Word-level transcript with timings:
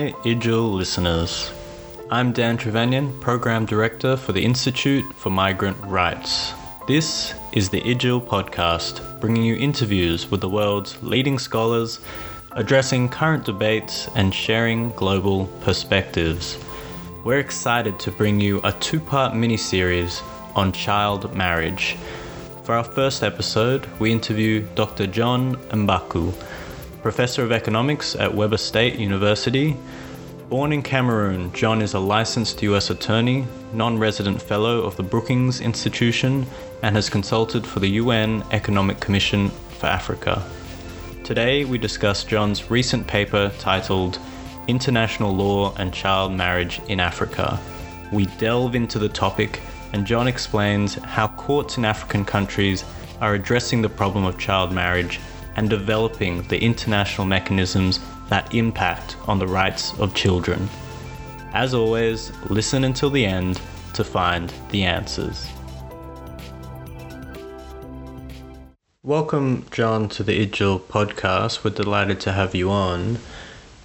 Hi, 0.00 0.12
IJIL 0.24 0.72
listeners. 0.72 1.52
I'm 2.10 2.32
Dan 2.32 2.56
Trevanian, 2.56 3.20
Program 3.20 3.66
Director 3.66 4.16
for 4.16 4.32
the 4.32 4.42
Institute 4.42 5.04
for 5.14 5.28
Migrant 5.28 5.76
Rights. 5.84 6.54
This 6.88 7.34
is 7.52 7.68
the 7.68 7.82
IJIL 7.82 8.26
podcast, 8.26 9.20
bringing 9.20 9.42
you 9.42 9.56
interviews 9.56 10.30
with 10.30 10.40
the 10.40 10.48
world's 10.48 10.96
leading 11.02 11.38
scholars, 11.38 12.00
addressing 12.52 13.10
current 13.10 13.44
debates, 13.44 14.08
and 14.14 14.34
sharing 14.34 14.88
global 14.92 15.48
perspectives. 15.60 16.56
We're 17.22 17.40
excited 17.40 17.98
to 17.98 18.10
bring 18.10 18.40
you 18.40 18.62
a 18.64 18.72
two 18.72 19.00
part 19.00 19.36
mini 19.36 19.58
series 19.58 20.22
on 20.56 20.72
child 20.72 21.34
marriage. 21.34 21.98
For 22.64 22.74
our 22.74 22.84
first 22.84 23.22
episode, 23.22 23.84
we 23.98 24.12
interview 24.12 24.66
Dr. 24.74 25.06
John 25.06 25.56
Mbaku, 25.68 26.32
Professor 27.02 27.42
of 27.42 27.50
Economics 27.50 28.14
at 28.14 28.34
Weber 28.34 28.58
State 28.58 28.98
University 28.98 29.74
Born 30.50 30.72
in 30.72 30.82
Cameroon, 30.82 31.52
John 31.52 31.80
is 31.80 31.94
a 31.94 32.00
licensed 32.00 32.60
US 32.62 32.90
attorney, 32.90 33.46
non 33.72 33.98
resident 33.98 34.42
fellow 34.42 34.82
of 34.82 34.96
the 34.96 35.02
Brookings 35.02 35.60
Institution, 35.60 36.44
and 36.82 36.96
has 36.96 37.08
consulted 37.08 37.64
for 37.64 37.78
the 37.78 37.88
UN 38.02 38.42
Economic 38.50 38.98
Commission 38.98 39.48
for 39.78 39.86
Africa. 39.86 40.42
Today, 41.22 41.64
we 41.64 41.78
discuss 41.78 42.24
John's 42.24 42.68
recent 42.68 43.06
paper 43.06 43.52
titled 43.60 44.18
International 44.66 45.32
Law 45.32 45.72
and 45.76 45.94
Child 45.94 46.32
Marriage 46.32 46.80
in 46.88 46.98
Africa. 46.98 47.60
We 48.12 48.26
delve 48.26 48.74
into 48.74 48.98
the 48.98 49.08
topic, 49.08 49.60
and 49.92 50.04
John 50.04 50.26
explains 50.26 50.96
how 50.96 51.28
courts 51.28 51.78
in 51.78 51.84
African 51.84 52.24
countries 52.24 52.84
are 53.20 53.34
addressing 53.34 53.80
the 53.80 53.88
problem 53.88 54.24
of 54.24 54.36
child 54.36 54.72
marriage 54.72 55.20
and 55.56 55.70
developing 55.70 56.42
the 56.48 56.62
international 56.62 57.26
mechanisms 57.26 58.00
that 58.28 58.54
impact 58.54 59.16
on 59.26 59.38
the 59.38 59.46
rights 59.46 59.98
of 59.98 60.14
children. 60.14 60.68
As 61.52 61.74
always, 61.74 62.32
listen 62.48 62.84
until 62.84 63.10
the 63.10 63.26
end 63.26 63.60
to 63.94 64.04
find 64.04 64.52
the 64.70 64.84
answers. 64.84 65.48
Welcome, 69.02 69.64
John, 69.70 70.08
to 70.10 70.22
the 70.22 70.46
IJIL 70.46 70.80
podcast. 70.80 71.64
We're 71.64 71.70
delighted 71.70 72.20
to 72.20 72.32
have 72.32 72.54
you 72.54 72.70
on. 72.70 73.18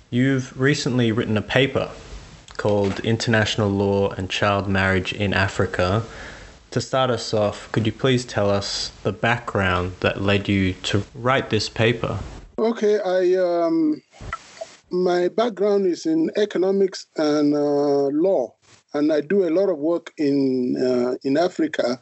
You've 0.10 0.60
recently 0.60 1.12
written 1.12 1.38
a 1.38 1.42
paper 1.42 1.90
called 2.58 3.00
International 3.00 3.70
Law 3.70 4.10
and 4.12 4.30
Child 4.30 4.68
Marriage 4.68 5.14
in 5.14 5.34
Africa. 5.34 6.04
To 6.76 6.82
start 6.82 7.10
us 7.10 7.34
off, 7.34 7.72
could 7.72 7.86
you 7.86 7.94
please 7.94 8.26
tell 8.26 8.50
us 8.50 8.92
the 9.04 9.14
background 9.14 9.94
that 10.02 10.22
led 10.22 10.50
you 10.50 10.74
to 10.84 11.06
write 11.16 11.50
this 11.50 11.70
paper? 11.70 12.20
Okay, 12.60 13.00
I 13.00 13.36
um, 13.36 14.02
my 14.92 15.30
background 15.30 15.86
is 15.86 16.06
in 16.06 16.32
economics 16.36 17.08
and 17.16 17.56
uh, 17.56 18.08
law, 18.12 18.56
and 18.94 19.14
I 19.14 19.22
do 19.22 19.48
a 19.48 19.52
lot 19.52 19.70
of 19.70 19.78
work 19.78 20.12
in 20.18 20.76
uh, 20.76 21.16
in 21.24 21.38
Africa, 21.38 22.02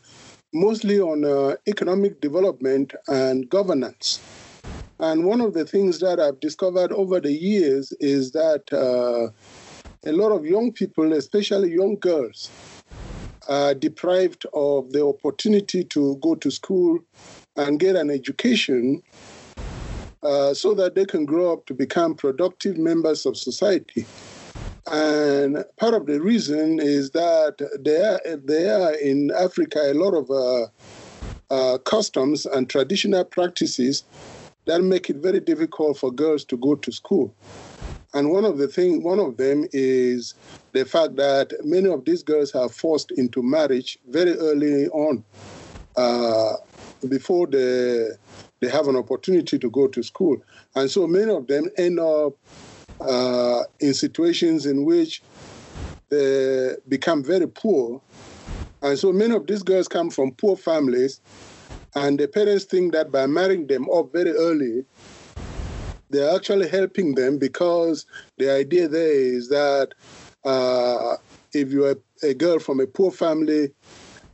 mostly 0.56 1.00
on 1.00 1.24
uh, 1.24 1.56
economic 1.68 2.20
development 2.20 2.96
and 3.08 3.48
governance. 3.52 4.20
And 4.98 5.24
one 5.26 5.42
of 5.42 5.54
the 5.54 5.66
things 5.66 6.00
that 6.00 6.20
I've 6.20 6.40
discovered 6.40 6.92
over 6.94 7.20
the 7.20 7.32
years 7.32 7.94
is 8.00 8.32
that 8.32 8.64
uh, 8.74 9.30
a 10.10 10.12
lot 10.14 10.32
of 10.32 10.48
young 10.48 10.72
people, 10.72 11.14
especially 11.14 11.74
young 11.74 11.96
girls, 11.98 12.50
are 13.48 13.74
deprived 13.74 14.46
of 14.54 14.92
the 14.92 15.06
opportunity 15.06 15.84
to 15.86 16.18
go 16.18 16.36
to 16.36 16.52
school 16.52 17.00
and 17.56 17.80
get 17.80 17.96
an 17.96 18.10
education 18.10 19.02
uh, 20.24 20.54
so 20.54 20.74
that 20.74 20.96
they 20.96 21.06
can 21.06 21.26
grow 21.26 21.54
up 21.54 21.66
to 21.66 21.74
become 21.74 22.16
productive 22.16 22.78
members 22.78 23.26
of 23.26 23.38
society. 23.38 24.06
And 24.92 25.64
part 25.78 25.94
of 25.94 26.06
the 26.06 26.20
reason 26.22 26.80
is 26.80 27.12
that 27.12 27.56
there, 27.82 28.20
there 28.44 28.82
are 28.82 28.96
in 28.96 29.32
Africa 29.32 29.92
a 29.92 29.94
lot 29.94 30.14
of 30.14 30.30
uh, 30.30 30.68
uh, 31.50 31.78
customs 31.80 32.46
and 32.46 32.70
traditional 32.70 33.24
practices 33.24 34.04
that 34.66 34.82
make 34.82 35.10
it 35.10 35.18
very 35.18 35.40
difficult 35.40 35.98
for 35.98 36.12
girls 36.12 36.46
to 36.46 36.58
go 36.58 36.76
to 36.76 36.92
school. 36.92 37.34
And 38.14 38.32
one 38.32 38.46
of 38.46 38.58
the 38.58 38.68
thing, 38.68 39.02
one 39.04 39.20
of 39.20 39.38
them 39.38 39.66
is 39.72 40.36
the 40.72 40.86
fact 40.86 41.16
that 41.16 41.52
many 41.64 41.90
of 41.90 42.06
these 42.06 42.22
girls 42.22 42.54
are 42.54 42.70
forced 42.70 43.12
into 43.12 43.42
marriage 43.42 43.98
very 44.08 44.38
early 44.38 44.88
on, 44.90 45.24
uh, 45.96 46.54
before 47.10 47.48
the 47.48 48.18
they 48.60 48.70
have 48.70 48.88
an 48.88 48.96
opportunity 48.96 49.60
to 49.60 49.70
go 49.70 49.88
to 49.88 50.02
school. 50.02 50.38
And 50.74 50.90
so 50.90 51.06
many 51.06 51.30
of 51.30 51.48
them 51.48 51.70
end 51.78 52.00
up 52.00 52.34
uh, 53.02 53.64
in 53.82 53.94
situations 53.94 54.66
in 54.66 54.86
which 54.86 55.22
they 56.08 56.76
become 56.88 57.24
very 57.26 57.48
poor. 57.48 58.00
And 58.82 58.98
so 58.98 59.12
many 59.12 59.36
of 59.36 59.48
these 59.48 59.64
girls 59.64 59.90
come 59.90 60.10
from 60.10 60.32
poor 60.32 60.56
families, 60.56 61.20
and 61.96 62.18
the 62.18 62.28
parents 62.28 62.64
think 62.64 62.94
that 62.94 63.12
by 63.12 63.26
marrying 63.26 63.68
them 63.68 63.90
off 63.90 64.12
very 64.14 64.32
early, 64.32 64.86
they're 66.14 66.34
actually 66.36 66.70
helping 66.70 67.16
them 67.16 67.38
because 67.38 68.06
the 68.38 68.50
idea 68.50 68.88
there 68.88 69.12
is 69.12 69.50
that 69.50 69.90
uh, 70.46 71.18
if 71.54 71.72
you're 71.72 71.96
a 72.22 72.34
girl 72.34 72.60
from 72.60 72.80
a 72.80 72.88
poor 72.88 73.12
family, 73.12 73.72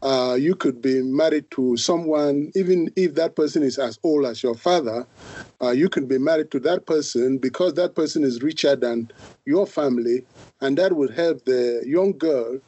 uh, 0.01 0.37
you 0.39 0.55
could 0.55 0.81
be 0.81 1.01
married 1.01 1.49
to 1.51 1.75
someone, 1.77 2.51
even 2.55 2.91
if 2.95 3.15
that 3.15 3.35
person 3.35 3.63
is 3.63 3.77
as 3.77 3.99
old 4.03 4.25
as 4.25 4.43
your 4.43 4.55
father, 4.55 5.05
uh, 5.61 5.71
you 5.71 5.89
can 5.89 6.05
be 6.05 6.17
married 6.17 6.51
to 6.51 6.59
that 6.59 6.85
person 6.85 7.37
because 7.37 7.73
that 7.73 7.95
person 7.95 8.23
is 8.23 8.41
richer 8.41 8.75
than 8.75 9.09
your 9.45 9.65
family, 9.65 10.25
and 10.61 10.77
that 10.77 10.93
would 10.93 11.11
help 11.11 11.43
the 11.45 11.81
young 11.85 12.17
girl 12.17 12.59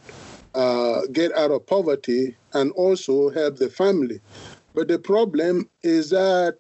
uh, 0.55 1.01
get 1.13 1.31
out 1.33 1.51
of 1.51 1.65
poverty 1.65 2.35
and 2.53 2.71
also 2.73 3.29
help 3.29 3.57
the 3.57 3.69
family. 3.69 4.19
But 4.73 4.87
the 4.87 4.99
problem 4.99 5.69
is 5.83 6.09
that 6.09 6.57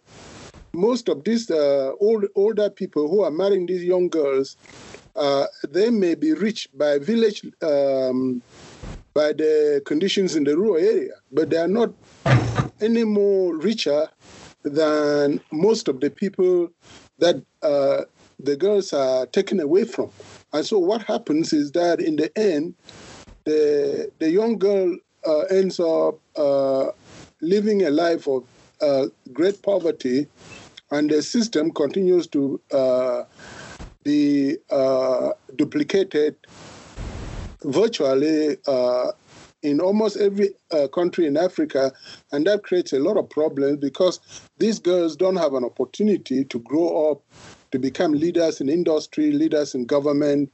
most 0.73 1.09
of 1.09 1.23
these 1.23 1.49
uh, 1.51 1.91
old, 1.99 2.25
older 2.35 2.69
people 2.69 3.09
who 3.09 3.23
are 3.23 3.31
marrying 3.31 3.65
these 3.65 3.83
young 3.83 4.07
girls, 4.09 4.57
uh, 5.15 5.45
they 5.69 5.89
may 5.89 6.15
be 6.15 6.33
rich 6.33 6.69
by 6.73 6.97
village 6.99 7.45
um, 7.61 8.41
by 9.13 9.33
the 9.33 9.81
conditions 9.85 10.35
in 10.35 10.45
the 10.45 10.55
rural 10.55 10.77
area, 10.77 11.11
but 11.31 11.49
they 11.49 11.57
are 11.57 11.67
not 11.67 11.91
any 12.79 13.03
more 13.03 13.55
richer 13.57 14.07
than 14.63 15.41
most 15.51 15.87
of 15.87 15.99
the 15.99 16.09
people 16.09 16.69
that 17.17 17.35
uh, 17.61 18.03
the 18.39 18.55
girls 18.55 18.93
are 18.93 19.25
taken 19.27 19.59
away 19.59 19.83
from. 19.83 20.09
And 20.53 20.65
so 20.65 20.79
what 20.79 21.03
happens 21.03 21.53
is 21.53 21.71
that 21.73 21.99
in 21.99 22.15
the 22.15 22.31
end, 22.37 22.75
the 23.43 24.11
the 24.19 24.29
young 24.29 24.57
girl 24.57 24.95
uh, 25.27 25.39
ends 25.49 25.79
up 25.79 26.19
uh, 26.35 26.91
living 27.41 27.83
a 27.83 27.89
life 27.89 28.27
of 28.27 28.45
uh, 28.81 29.07
great 29.31 29.61
poverty, 29.61 30.27
and 30.91 31.09
the 31.09 31.21
system 31.21 31.71
continues 31.71 32.27
to 32.27 32.59
uh, 32.71 33.23
be 34.03 34.57
uh, 34.69 35.29
duplicated 35.55 36.35
virtually 37.63 38.57
uh, 38.67 39.11
in 39.63 39.79
almost 39.79 40.17
every 40.17 40.49
uh, 40.71 40.87
country 40.87 41.27
in 41.27 41.37
Africa, 41.37 41.93
and 42.31 42.47
that 42.47 42.63
creates 42.63 42.93
a 42.93 42.99
lot 42.99 43.17
of 43.17 43.29
problems 43.29 43.77
because 43.77 44.19
these 44.57 44.79
girls 44.79 45.15
don't 45.15 45.35
have 45.35 45.53
an 45.53 45.63
opportunity 45.63 46.43
to 46.45 46.59
grow 46.59 47.11
up 47.11 47.21
to 47.71 47.79
become 47.79 48.11
leaders 48.11 48.59
in 48.59 48.69
industry, 48.69 49.31
leaders 49.31 49.75
in 49.75 49.85
government, 49.85 50.51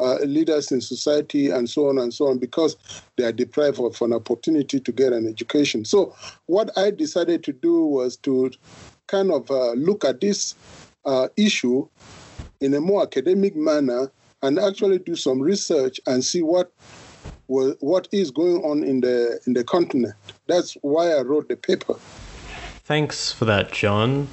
uh, 0.00 0.16
leaders 0.24 0.70
in 0.70 0.80
society, 0.80 1.48
and 1.48 1.68
so 1.68 1.88
on 1.88 1.98
and 1.98 2.12
so 2.12 2.26
on, 2.26 2.38
because 2.38 2.76
they 3.16 3.24
are 3.24 3.32
deprived 3.32 3.80
of 3.80 4.00
an 4.02 4.12
opportunity 4.12 4.78
to 4.78 4.92
get 4.92 5.12
an 5.12 5.26
education. 5.26 5.84
So, 5.84 6.14
what 6.46 6.76
I 6.76 6.90
decided 6.90 7.42
to 7.44 7.52
do 7.52 7.86
was 7.86 8.16
to 8.18 8.50
kind 9.12 9.30
of 9.30 9.50
uh, 9.50 9.72
look 9.72 10.04
at 10.04 10.20
this 10.20 10.54
uh, 11.04 11.28
issue 11.36 11.86
in 12.60 12.72
a 12.74 12.80
more 12.80 13.02
academic 13.02 13.54
manner 13.54 14.10
and 14.42 14.58
actually 14.58 14.98
do 14.98 15.14
some 15.14 15.38
research 15.40 16.00
and 16.06 16.24
see 16.24 16.42
what 16.42 16.72
what 17.48 18.08
is 18.12 18.30
going 18.30 18.62
on 18.64 18.82
in 18.82 19.02
the 19.02 19.38
in 19.46 19.52
the 19.52 19.62
continent. 19.62 20.14
That's 20.46 20.74
why 20.80 21.12
I 21.12 21.20
wrote 21.20 21.48
the 21.48 21.56
paper. 21.56 21.94
Thanks 22.84 23.30
for 23.30 23.44
that, 23.44 23.72
John. 23.72 24.28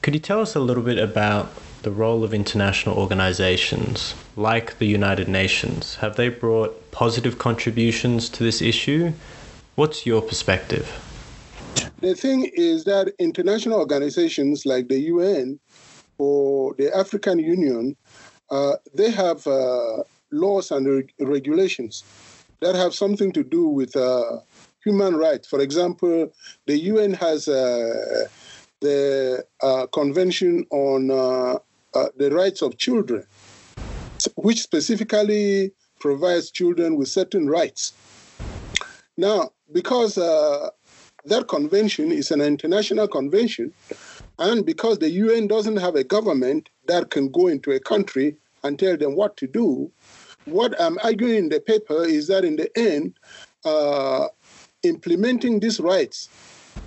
Could 0.00 0.14
you 0.14 0.20
tell 0.20 0.40
us 0.40 0.56
a 0.56 0.60
little 0.60 0.82
bit 0.82 0.98
about 0.98 1.52
the 1.82 1.90
role 1.90 2.24
of 2.24 2.32
international 2.32 2.96
organizations 2.96 4.14
like 4.34 4.78
the 4.78 4.86
United 4.86 5.28
Nations? 5.28 5.96
Have 5.96 6.16
they 6.16 6.28
brought 6.30 6.90
positive 6.90 7.38
contributions 7.38 8.30
to 8.30 8.42
this 8.42 8.62
issue? 8.62 9.12
What's 9.74 10.06
your 10.06 10.22
perspective? 10.22 10.86
The 12.00 12.14
thing 12.14 12.50
is 12.54 12.84
that 12.84 13.12
international 13.18 13.78
organizations 13.78 14.66
like 14.66 14.88
the 14.88 15.00
UN 15.00 15.60
or 16.18 16.74
the 16.78 16.94
African 16.96 17.38
Union 17.38 17.96
uh, 18.50 18.74
they 18.94 19.10
have 19.10 19.46
uh, 19.46 20.02
laws 20.30 20.70
and 20.70 20.86
reg- 20.86 21.12
regulations 21.20 22.04
that 22.60 22.74
have 22.74 22.94
something 22.94 23.32
to 23.32 23.42
do 23.42 23.66
with 23.66 23.96
uh, 23.96 24.38
human 24.84 25.16
rights. 25.16 25.48
For 25.48 25.60
example, 25.60 26.30
the 26.66 26.78
UN 26.78 27.14
has 27.14 27.48
uh, 27.48 28.26
the 28.80 29.42
uh, 29.62 29.86
Convention 29.86 30.66
on 30.70 31.08
the 31.08 32.30
Rights 32.30 32.60
of 32.62 32.76
Children. 32.76 33.24
which 34.36 34.60
specifically 34.62 35.72
provides 36.00 36.50
children 36.50 36.96
with 36.96 37.08
certain 37.08 37.48
rights. 37.48 37.92
Now, 39.16 39.50
because 39.72 40.18
uh, 40.18 40.70
that 41.24 41.48
convention 41.48 42.10
is 42.10 42.30
an 42.30 42.40
international 42.40 43.08
convention, 43.08 43.72
and 44.38 44.66
because 44.66 44.98
the 44.98 45.10
UN 45.10 45.46
doesn't 45.46 45.76
have 45.76 45.94
a 45.94 46.04
government 46.04 46.68
that 46.86 47.10
can 47.10 47.30
go 47.30 47.46
into 47.46 47.70
a 47.72 47.80
country 47.80 48.36
and 48.64 48.78
tell 48.78 48.96
them 48.96 49.14
what 49.14 49.36
to 49.36 49.46
do, 49.46 49.90
what 50.44 50.78
I'm 50.80 50.98
arguing 51.04 51.36
in 51.36 51.48
the 51.48 51.60
paper 51.60 52.04
is 52.04 52.26
that 52.28 52.44
in 52.44 52.56
the 52.56 52.70
end, 52.76 53.18
uh, 53.64 54.28
implementing 54.82 55.60
these 55.60 55.78
rights 55.78 56.28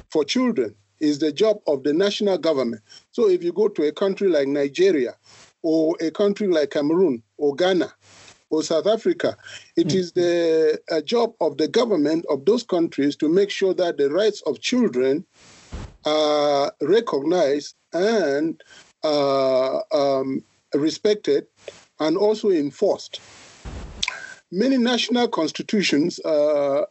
for 0.09 0.25
children 0.25 0.75
is 0.99 1.19
the 1.19 1.31
job 1.31 1.59
of 1.67 1.83
the 1.83 1.93
national 1.93 2.37
government. 2.37 2.81
So 3.11 3.29
if 3.29 3.43
you 3.43 3.53
go 3.53 3.67
to 3.69 3.83
a 3.83 3.91
country 3.91 4.27
like 4.27 4.47
Nigeria 4.47 5.15
or 5.61 5.95
a 6.01 6.11
country 6.11 6.47
like 6.47 6.71
Cameroon 6.71 7.23
or 7.37 7.55
Ghana 7.55 7.93
or 8.55 8.63
South 8.63 8.87
Africa, 8.87 9.37
it 9.75 9.87
mm-hmm. 9.87 9.97
is 9.97 10.11
the 10.13 10.79
job 11.05 11.33
of 11.41 11.57
the 11.57 11.67
government 11.67 12.25
of 12.29 12.45
those 12.45 12.63
countries 12.63 13.15
to 13.17 13.29
make 13.29 13.49
sure 13.49 13.73
that 13.73 13.97
the 13.97 14.09
rights 14.09 14.41
of 14.45 14.59
children 14.59 15.25
are 16.05 16.71
recognized 16.81 17.75
and 17.93 18.61
uh, 19.03 19.79
um, 19.91 20.43
respected 20.73 21.47
and 21.99 22.17
also 22.17 22.49
enforced. 22.49 23.21
Many 24.51 24.77
national 24.77 25.27
constitutions 25.27 26.19
uh, 26.19 26.85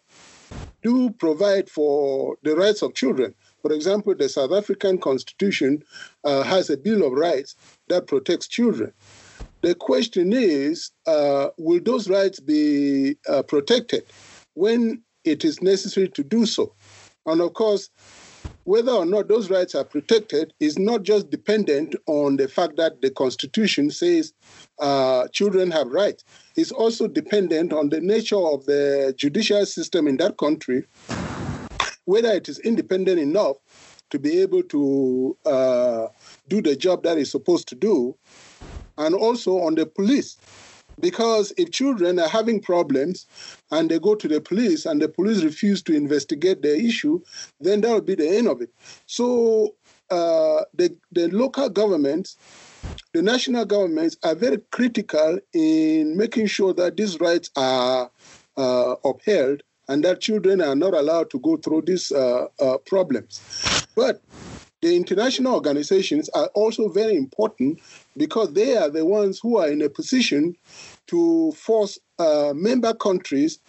do 0.83 1.11
provide 1.11 1.71
for 1.71 2.37
the 2.43 2.57
rights 2.57 2.83
of 2.83 2.95
children. 2.95 3.35
For 3.63 3.73
example, 3.73 4.15
the 4.15 4.29
South 4.29 4.53
African 4.53 4.99
Constitution 4.99 5.83
uh, 6.25 6.43
has 6.43 6.69
a 6.69 6.77
Bill 6.77 7.07
of 7.07 7.13
Rights 7.13 7.57
that 7.89 8.07
protects 8.07 8.47
children. 8.47 8.93
The 9.65 9.75
question 9.75 10.35
is 10.35 10.91
uh, 11.07 11.49
will 11.57 11.81
those 11.83 12.07
rights 12.11 12.39
be 12.39 13.17
uh, 13.27 13.43
protected 13.45 14.05
when 14.53 15.03
it 15.25 15.43
is 15.43 15.63
necessary 15.63 16.09
to 16.11 16.23
do 16.23 16.45
so? 16.45 16.75
And 17.25 17.41
of 17.41 17.55
course, 17.55 17.89
whether 18.65 18.93
or 18.93 19.07
not 19.07 19.29
those 19.29 19.49
rights 19.49 19.75
are 19.75 19.85
protected 19.85 20.53
is 20.61 20.79
not 20.79 21.03
just 21.03 21.31
dependent 21.31 21.97
on 22.07 22.37
the 22.37 22.47
fact 22.47 22.77
that 22.77 23.01
the 23.01 23.09
Constitution 23.09 23.91
says 23.91 24.35
uh, 24.81 25.29
children 25.29 25.71
have 25.71 25.89
rights. 25.89 26.25
It's 26.57 26.71
also 26.71 27.09
dependent 27.09 27.73
on 27.73 27.89
the 27.89 28.03
nature 28.03 28.37
of 28.37 28.67
the 28.67 29.15
judicial 29.17 29.65
system 29.65 30.07
in 30.07 30.19
that 30.19 30.37
country 30.37 30.85
whether 32.05 32.31
it 32.33 32.49
is 32.49 32.59
independent 32.61 33.19
enough 33.19 33.57
to 34.11 34.19
be 34.19 34.41
able 34.41 34.63
to 34.63 35.37
uh, 35.47 36.07
do 36.49 36.61
the 36.63 36.77
job 36.77 37.03
that 37.03 37.19
it's 37.19 37.31
supposed 37.31 37.67
to 37.69 37.75
do, 37.75 38.15
and 38.99 39.15
also 39.15 39.61
on 39.61 39.75
the 39.75 39.87
police. 39.87 40.37
Because 41.01 41.53
if 41.57 41.73
children 41.73 42.19
are 42.21 42.29
having 42.29 42.61
problems 42.61 43.27
and 43.73 43.91
they 43.91 43.99
go 43.99 44.15
to 44.15 44.29
the 44.29 44.41
police 44.41 44.87
and 44.87 45.03
the 45.03 45.09
police 45.09 45.43
refuse 45.43 45.83
to 45.83 45.95
investigate 45.95 46.63
the 46.63 46.77
issue, 46.77 47.21
then 47.61 47.81
that 47.81 47.91
will 47.91 48.01
be 48.01 48.15
the 48.15 48.29
end 48.29 48.47
of 48.47 48.61
it. 48.63 48.71
So 49.07 49.75
uh, 50.11 50.63
the, 50.73 50.97
the 51.11 51.29
local 51.29 51.69
governments, 51.69 52.37
the 53.13 53.23
national 53.23 53.65
governments 53.65 54.17
are 54.23 54.35
very 54.35 54.59
critical 54.71 55.39
in 55.53 56.17
making 56.17 56.47
sure 56.47 56.73
that 56.75 56.97
these 56.97 57.19
rights 57.19 57.51
are 57.57 58.11
uh, 58.57 58.95
upheld 59.05 59.63
and 59.89 60.05
that 60.05 60.21
children 60.21 60.61
are 60.63 60.77
not 60.77 60.95
allowed 60.95 61.31
to 61.31 61.39
go 61.41 61.57
through 61.57 61.83
these 61.83 62.13
uh, 62.13 62.47
uh, 62.61 62.79
problems. 62.79 63.41
But 63.97 64.23
the 64.85 64.95
international 64.95 65.55
organizations 65.55 66.29
are 66.35 66.49
also 66.49 66.91
very 66.91 67.17
important 67.17 67.81
because 68.19 68.53
they 68.53 68.77
are 68.77 68.91
the 68.91 69.03
ones 69.03 69.41
who 69.43 69.57
are 69.57 69.69
in 69.69 69.81
a 69.81 69.89
position 69.89 70.55
to 71.07 71.51
force 71.53 71.99
uh, 72.19 72.53
member 72.55 72.93
countries 72.93 73.61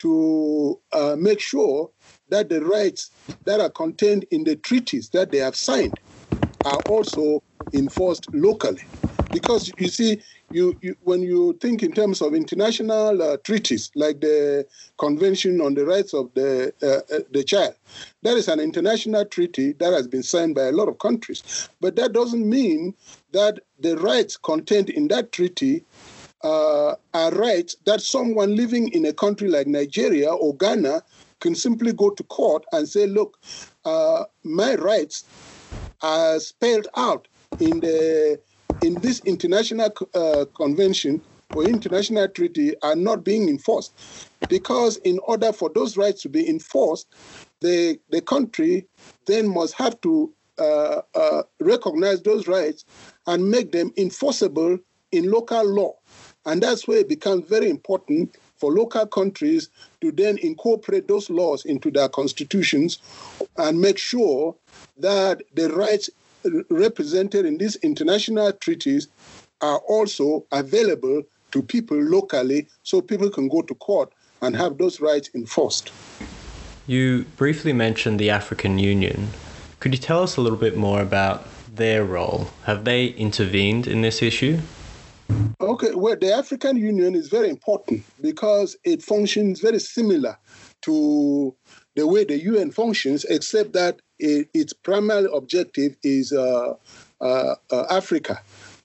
to 0.00 0.76
uh, 0.92 1.14
make 1.16 1.38
sure 1.38 1.88
that 2.30 2.48
the 2.48 2.60
rights 2.64 3.12
that 3.44 3.60
are 3.60 3.70
contained 3.70 4.26
in 4.32 4.42
the 4.42 4.56
treaties 4.56 5.08
that 5.10 5.30
they 5.30 5.38
have 5.38 5.54
signed 5.54 5.94
are 6.64 6.80
also 6.88 7.40
enforced 7.72 8.26
locally. 8.34 8.82
Because 9.36 9.70
you 9.76 9.88
see, 9.88 10.22
you, 10.50 10.78
you, 10.80 10.96
when 11.02 11.20
you 11.20 11.58
think 11.60 11.82
in 11.82 11.92
terms 11.92 12.22
of 12.22 12.32
international 12.32 13.22
uh, 13.22 13.36
treaties 13.44 13.90
like 13.94 14.22
the 14.22 14.66
Convention 14.96 15.60
on 15.60 15.74
the 15.74 15.84
Rights 15.84 16.14
of 16.14 16.32
the 16.32 16.72
uh, 16.82 17.14
uh, 17.14 17.18
the 17.32 17.44
Child, 17.44 17.74
that 18.22 18.38
is 18.38 18.48
an 18.48 18.60
international 18.60 19.26
treaty 19.26 19.72
that 19.72 19.92
has 19.92 20.08
been 20.08 20.22
signed 20.22 20.54
by 20.54 20.62
a 20.68 20.72
lot 20.72 20.88
of 20.88 20.98
countries. 21.00 21.68
But 21.82 21.96
that 21.96 22.14
doesn't 22.14 22.48
mean 22.48 22.94
that 23.32 23.60
the 23.78 23.98
rights 23.98 24.38
contained 24.38 24.88
in 24.88 25.08
that 25.08 25.32
treaty 25.32 25.84
uh, 26.42 26.94
are 27.12 27.30
rights 27.32 27.76
that 27.84 28.00
someone 28.00 28.56
living 28.56 28.88
in 28.88 29.04
a 29.04 29.12
country 29.12 29.48
like 29.48 29.66
Nigeria 29.66 30.32
or 30.32 30.56
Ghana 30.56 31.02
can 31.40 31.54
simply 31.54 31.92
go 31.92 32.08
to 32.08 32.22
court 32.22 32.64
and 32.72 32.88
say, 32.88 33.06
"Look, 33.06 33.38
uh, 33.84 34.24
my 34.44 34.76
rights 34.76 35.24
are 36.00 36.40
spelled 36.40 36.88
out 36.96 37.28
in 37.60 37.80
the 37.80 38.40
in 38.80 39.00
this 39.00 39.20
international 39.20 39.90
uh, 40.14 40.44
convention 40.54 41.22
or 41.54 41.64
international 41.64 42.28
treaty 42.28 42.74
are 42.82 42.96
not 42.96 43.24
being 43.24 43.48
enforced. 43.48 43.92
Because 44.48 44.98
in 44.98 45.18
order 45.24 45.52
for 45.52 45.70
those 45.74 45.96
rights 45.96 46.22
to 46.22 46.28
be 46.28 46.48
enforced, 46.48 47.08
the, 47.60 47.98
the 48.10 48.20
country 48.20 48.86
then 49.26 49.48
must 49.48 49.74
have 49.74 50.00
to 50.02 50.32
uh, 50.58 51.00
uh, 51.14 51.42
recognize 51.60 52.22
those 52.22 52.46
rights 52.46 52.84
and 53.26 53.50
make 53.50 53.72
them 53.72 53.92
enforceable 53.96 54.78
in 55.12 55.30
local 55.30 55.64
law. 55.64 55.94
And 56.44 56.62
that's 56.62 56.86
where 56.86 56.98
it 56.98 57.08
becomes 57.08 57.46
very 57.48 57.68
important 57.68 58.36
for 58.56 58.72
local 58.72 59.06
countries 59.06 59.68
to 60.00 60.12
then 60.12 60.38
incorporate 60.38 61.08
those 61.08 61.28
laws 61.28 61.64
into 61.64 61.90
their 61.90 62.08
constitutions 62.08 62.98
and 63.58 63.80
make 63.80 63.98
sure 63.98 64.54
that 64.98 65.42
the 65.54 65.70
rights 65.70 66.08
represented 66.70 67.46
in 67.46 67.58
these 67.58 67.76
international 67.76 68.52
treaties 68.52 69.08
are 69.60 69.78
also 69.88 70.44
available 70.52 71.22
to 71.52 71.62
people 71.62 71.96
locally 71.96 72.66
so 72.82 73.00
people 73.00 73.30
can 73.30 73.48
go 73.48 73.62
to 73.62 73.74
court 73.76 74.12
and 74.42 74.56
have 74.56 74.78
those 74.78 75.00
rights 75.00 75.30
enforced. 75.34 75.90
You 76.86 77.24
briefly 77.36 77.72
mentioned 77.72 78.20
the 78.20 78.30
African 78.30 78.78
Union. 78.78 79.28
Could 79.80 79.92
you 79.92 79.98
tell 79.98 80.22
us 80.22 80.36
a 80.36 80.40
little 80.40 80.58
bit 80.58 80.76
more 80.76 81.00
about 81.00 81.46
their 81.74 82.04
role? 82.04 82.48
Have 82.64 82.84
they 82.84 83.06
intervened 83.06 83.86
in 83.86 84.02
this 84.02 84.22
issue? 84.22 84.58
Okay, 85.60 85.94
well, 85.94 86.16
the 86.16 86.32
African 86.32 86.76
Union 86.76 87.14
is 87.14 87.28
very 87.28 87.48
important 87.48 88.04
because 88.20 88.76
it 88.84 89.02
functions 89.02 89.60
very 89.60 89.80
similar 89.80 90.38
to 90.82 91.54
the 91.96 92.06
way 92.06 92.24
the 92.24 92.38
UN 92.38 92.70
functions, 92.70 93.24
except 93.24 93.72
that 93.72 94.00
it, 94.18 94.48
its 94.54 94.72
primary 94.72 95.28
objective 95.32 95.96
is 96.02 96.32
uh, 96.32 96.74
uh, 97.20 97.54
uh 97.70 97.84
Africa. 97.90 98.40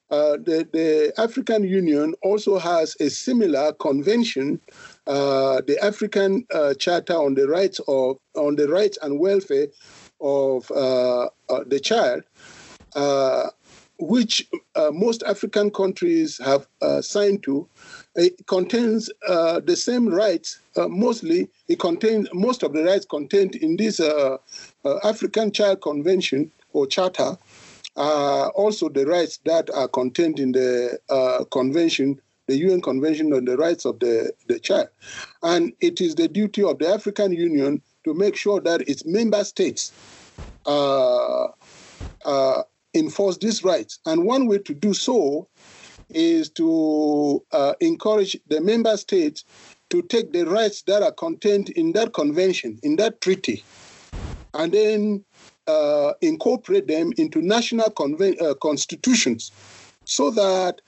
Uh, 0.10 0.36
the, 0.44 0.68
the, 0.74 1.13
African 1.18 1.63
Union 1.63 2.13
also 2.22 2.60
has 2.60 2.98
a 3.00 3.10
similar 3.10 3.72
convention, 3.74 4.60
uh, 5.08 5.62
the 5.68 5.77
African 5.82 6.46
Charter 6.80 7.13
on 7.13 7.36
the 7.36 7.48
rights 7.48 7.80
of 7.88 8.18
on 8.36 8.56
the 8.58 8.68
rights 8.68 8.98
and 9.01 9.20
welfare 9.20 9.68
of 10.20 10.68
the 10.68 11.80
child, 11.82 12.24
which 14.00 14.50
most 14.91 15.24
African 15.24 15.72
countries 15.72 16.38
have 16.44 16.68
signed 17.01 17.44
to, 17.44 17.65
it 18.15 18.46
contains 18.48 19.10
the 19.27 19.75
same 19.77 20.10
rights. 20.10 20.60
Mostly, 20.75 21.48
it 21.72 21.80
contains 21.80 22.28
most 22.34 22.63
of 22.63 22.74
the 22.74 22.84
rights 22.84 23.06
contained 23.06 23.56
in 23.56 23.78
this 23.78 24.00
uh, 24.00 24.38
uh 24.84 25.00
African 25.04 25.51
Child 25.51 25.82
Convention 25.82 26.51
or 26.74 26.86
Charter. 26.86 27.38
also, 27.96 28.90
the 28.90 29.06
rights 29.06 29.40
that 29.46 29.70
are 29.72 29.88
contained 29.88 30.40
in 30.40 30.51
the 30.51 31.00
uh, 31.10 31.46
convention, 31.46 32.20
the 32.48 32.58
UN 32.58 32.82
Convention 32.82 33.32
on 33.34 33.46
the 33.46 33.58
Rights 33.58 33.86
of 33.86 34.00
the, 34.00 34.34
the 34.48 34.60
Child, 34.60 34.90
and 35.44 35.74
it 35.80 36.01
is 36.01 36.16
the 36.16 36.28
duty 36.28 36.63
of 36.63 36.78
the 36.80 36.88
African 36.88 37.32
Union 37.32 37.82
to 38.04 38.13
make 38.13 38.36
sure 38.36 38.60
that 38.62 38.82
its 38.90 39.06
member 39.06 39.44
states 39.44 39.92
uh, 40.66 41.48
enforce 42.94 43.38
these 43.38 43.63
rights. 43.63 44.00
And 44.06 44.25
one 44.25 44.48
way 44.48 44.58
to 44.60 44.74
do 44.74 44.94
so 44.94 45.48
is 46.10 46.50
to 46.50 47.44
uh, 47.51 47.74
encourage 47.80 48.38
the 48.48 48.60
member 48.60 48.98
states 48.98 49.46
to 49.91 50.01
take 50.03 50.31
the 50.31 50.45
rights 50.45 50.81
that 50.83 51.03
are 51.03 51.12
contained 51.12 51.69
in 51.71 51.91
that 51.91 52.13
convention, 52.13 52.79
in 52.81 52.95
that 52.95 53.21
treaty, 53.21 53.63
and 54.53 54.71
then 54.71 55.24
uh, 55.67 56.13
incorporate 56.21 56.88
them 56.88 57.12
into 57.17 57.41
national 57.41 57.89
conven- 57.91 58.41
uh, 58.41 58.53
constitutions 58.55 59.51
so 60.05 60.31
that 60.31 60.81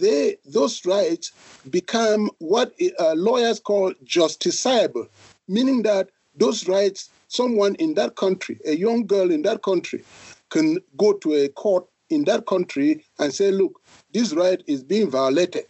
they, 0.00 0.36
those 0.46 0.84
rights 0.84 1.32
become 1.70 2.28
what 2.38 2.74
uh, 2.98 3.14
lawyers 3.14 3.60
call 3.60 3.92
justiciable, 4.04 5.06
meaning 5.48 5.82
that 5.82 6.10
those 6.36 6.68
rights, 6.68 7.10
someone 7.28 7.74
in 7.76 7.94
that 7.94 8.16
country, 8.16 8.58
a 8.66 8.76
young 8.76 9.06
girl 9.06 9.30
in 9.30 9.42
that 9.42 9.62
country, 9.62 10.02
can 10.50 10.78
go 10.96 11.12
to 11.12 11.34
a 11.34 11.48
court 11.50 11.84
in 12.10 12.24
that 12.24 12.46
country 12.46 13.04
and 13.20 13.32
say, 13.32 13.52
look, 13.52 13.80
this 14.12 14.32
right 14.32 14.62
is 14.66 14.82
being 14.82 15.08
violated. 15.08 15.64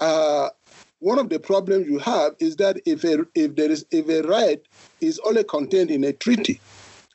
Uh, 0.00 0.48
one 1.00 1.18
of 1.18 1.28
the 1.28 1.38
problems 1.38 1.86
you 1.86 1.98
have 1.98 2.34
is 2.38 2.56
that 2.56 2.80
if 2.86 3.04
a, 3.04 3.26
if 3.34 3.54
there 3.56 3.70
is 3.70 3.84
if 3.90 4.08
a 4.08 4.26
right 4.26 4.60
is 5.00 5.20
only 5.26 5.44
contained 5.44 5.90
in 5.90 6.04
a 6.04 6.12
treaty, 6.12 6.60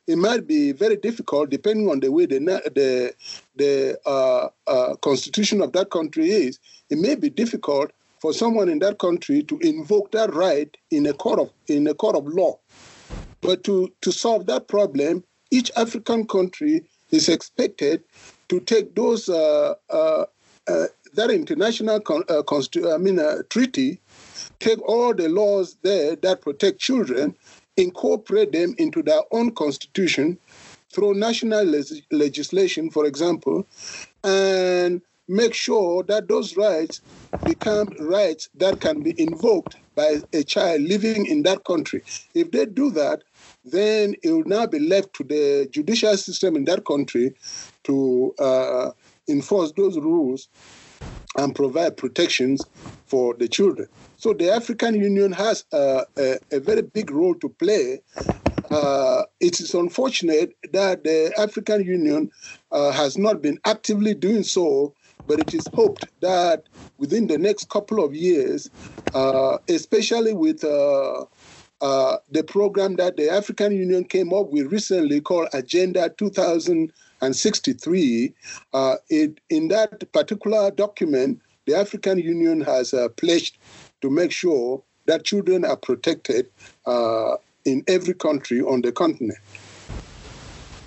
it 0.06 0.16
might 0.16 0.46
be 0.46 0.72
very 0.72 0.96
difficult, 0.96 1.50
depending 1.50 1.88
on 1.88 2.00
the 2.00 2.10
way 2.10 2.26
the 2.26 2.38
the 2.74 3.14
the 3.56 3.98
uh, 4.06 4.48
uh, 4.66 4.96
constitution 4.96 5.60
of 5.60 5.72
that 5.72 5.90
country 5.90 6.30
is. 6.30 6.58
It 6.90 6.98
may 6.98 7.14
be 7.14 7.30
difficult 7.30 7.92
for 8.20 8.32
someone 8.32 8.68
in 8.68 8.78
that 8.80 8.98
country 8.98 9.42
to 9.44 9.58
invoke 9.58 10.12
that 10.12 10.32
right 10.32 10.74
in 10.90 11.06
a 11.06 11.12
court 11.12 11.40
of 11.40 11.50
in 11.66 11.86
a 11.86 11.94
court 11.94 12.16
of 12.16 12.26
law. 12.26 12.58
But 13.40 13.64
to 13.64 13.92
to 14.02 14.12
solve 14.12 14.46
that 14.46 14.68
problem, 14.68 15.24
each 15.50 15.70
African 15.76 16.26
country 16.26 16.84
is 17.10 17.28
expected 17.28 18.04
to 18.48 18.60
take 18.60 18.94
those 18.94 19.28
uh, 19.28 19.74
uh, 19.90 20.24
uh 20.68 20.86
that 21.14 21.30
international 21.30 22.00
con- 22.00 22.24
uh, 22.28 22.42
I 22.92 22.98
mean 22.98 23.18
uh, 23.18 23.42
treaty, 23.50 24.00
take 24.60 24.80
all 24.88 25.14
the 25.14 25.28
laws 25.28 25.76
there 25.82 26.16
that 26.16 26.40
protect 26.40 26.80
children, 26.80 27.34
incorporate 27.76 28.52
them 28.52 28.74
into 28.78 29.02
their 29.02 29.20
own 29.30 29.54
constitution 29.54 30.38
through 30.92 31.14
national 31.14 31.64
legislation, 32.10 32.90
for 32.90 33.06
example, 33.06 33.66
and 34.24 35.00
make 35.28 35.54
sure 35.54 36.02
that 36.02 36.28
those 36.28 36.56
rights 36.56 37.00
become 37.44 37.88
rights 37.98 38.48
that 38.54 38.80
can 38.80 39.02
be 39.02 39.14
invoked 39.20 39.76
by 39.94 40.20
a 40.32 40.42
child 40.42 40.82
living 40.82 41.26
in 41.26 41.42
that 41.42 41.64
country. 41.64 42.02
If 42.34 42.50
they 42.50 42.66
do 42.66 42.90
that, 42.90 43.22
then 43.64 44.14
it 44.22 44.30
will 44.30 44.44
now 44.44 44.66
be 44.66 44.78
left 44.78 45.14
to 45.14 45.24
the 45.24 45.68
judicial 45.70 46.16
system 46.16 46.56
in 46.56 46.64
that 46.66 46.84
country 46.84 47.34
to 47.84 48.34
uh, 48.38 48.90
enforce 49.28 49.72
those 49.72 49.96
rules 49.96 50.48
and 51.36 51.54
provide 51.54 51.96
protections 51.96 52.64
for 53.06 53.34
the 53.34 53.48
children. 53.48 53.88
So 54.16 54.32
the 54.32 54.50
African 54.50 54.94
Union 54.94 55.32
has 55.32 55.64
a, 55.72 56.04
a 56.16 56.60
very 56.60 56.82
big 56.82 57.10
role 57.10 57.34
to 57.36 57.48
play. 57.48 58.00
Uh, 58.70 59.24
it 59.40 59.60
is 59.60 59.74
unfortunate 59.74 60.54
that 60.72 61.04
the 61.04 61.32
African 61.38 61.84
Union 61.84 62.30
uh, 62.70 62.90
has 62.92 63.18
not 63.18 63.42
been 63.42 63.58
actively 63.64 64.14
doing 64.14 64.42
so, 64.42 64.94
but 65.26 65.40
it 65.40 65.52
is 65.52 65.66
hoped 65.74 66.06
that 66.20 66.68
within 66.98 67.26
the 67.26 67.38
next 67.38 67.68
couple 67.68 68.02
of 68.02 68.14
years, 68.14 68.70
uh, 69.14 69.58
especially 69.68 70.32
with 70.32 70.64
uh, 70.64 71.24
uh, 71.80 72.16
the 72.30 72.44
program 72.44 72.96
that 72.96 73.16
the 73.16 73.28
African 73.28 73.72
Union 73.72 74.04
came 74.04 74.32
up 74.32 74.50
with 74.50 74.72
recently 74.72 75.20
called 75.20 75.48
Agenda 75.52 76.08
2000 76.16 76.92
and 77.22 77.34
63, 77.34 78.34
uh, 78.74 78.96
it, 79.08 79.40
in 79.48 79.68
that 79.68 80.12
particular 80.12 80.70
document, 80.72 81.40
the 81.66 81.74
African 81.74 82.18
Union 82.18 82.60
has 82.60 82.92
uh, 82.92 83.08
pledged 83.16 83.56
to 84.00 84.10
make 84.10 84.32
sure 84.32 84.82
that 85.06 85.24
children 85.24 85.64
are 85.64 85.76
protected 85.76 86.48
uh, 86.84 87.36
in 87.64 87.84
every 87.86 88.14
country 88.14 88.60
on 88.60 88.82
the 88.82 88.90
continent. 88.90 89.38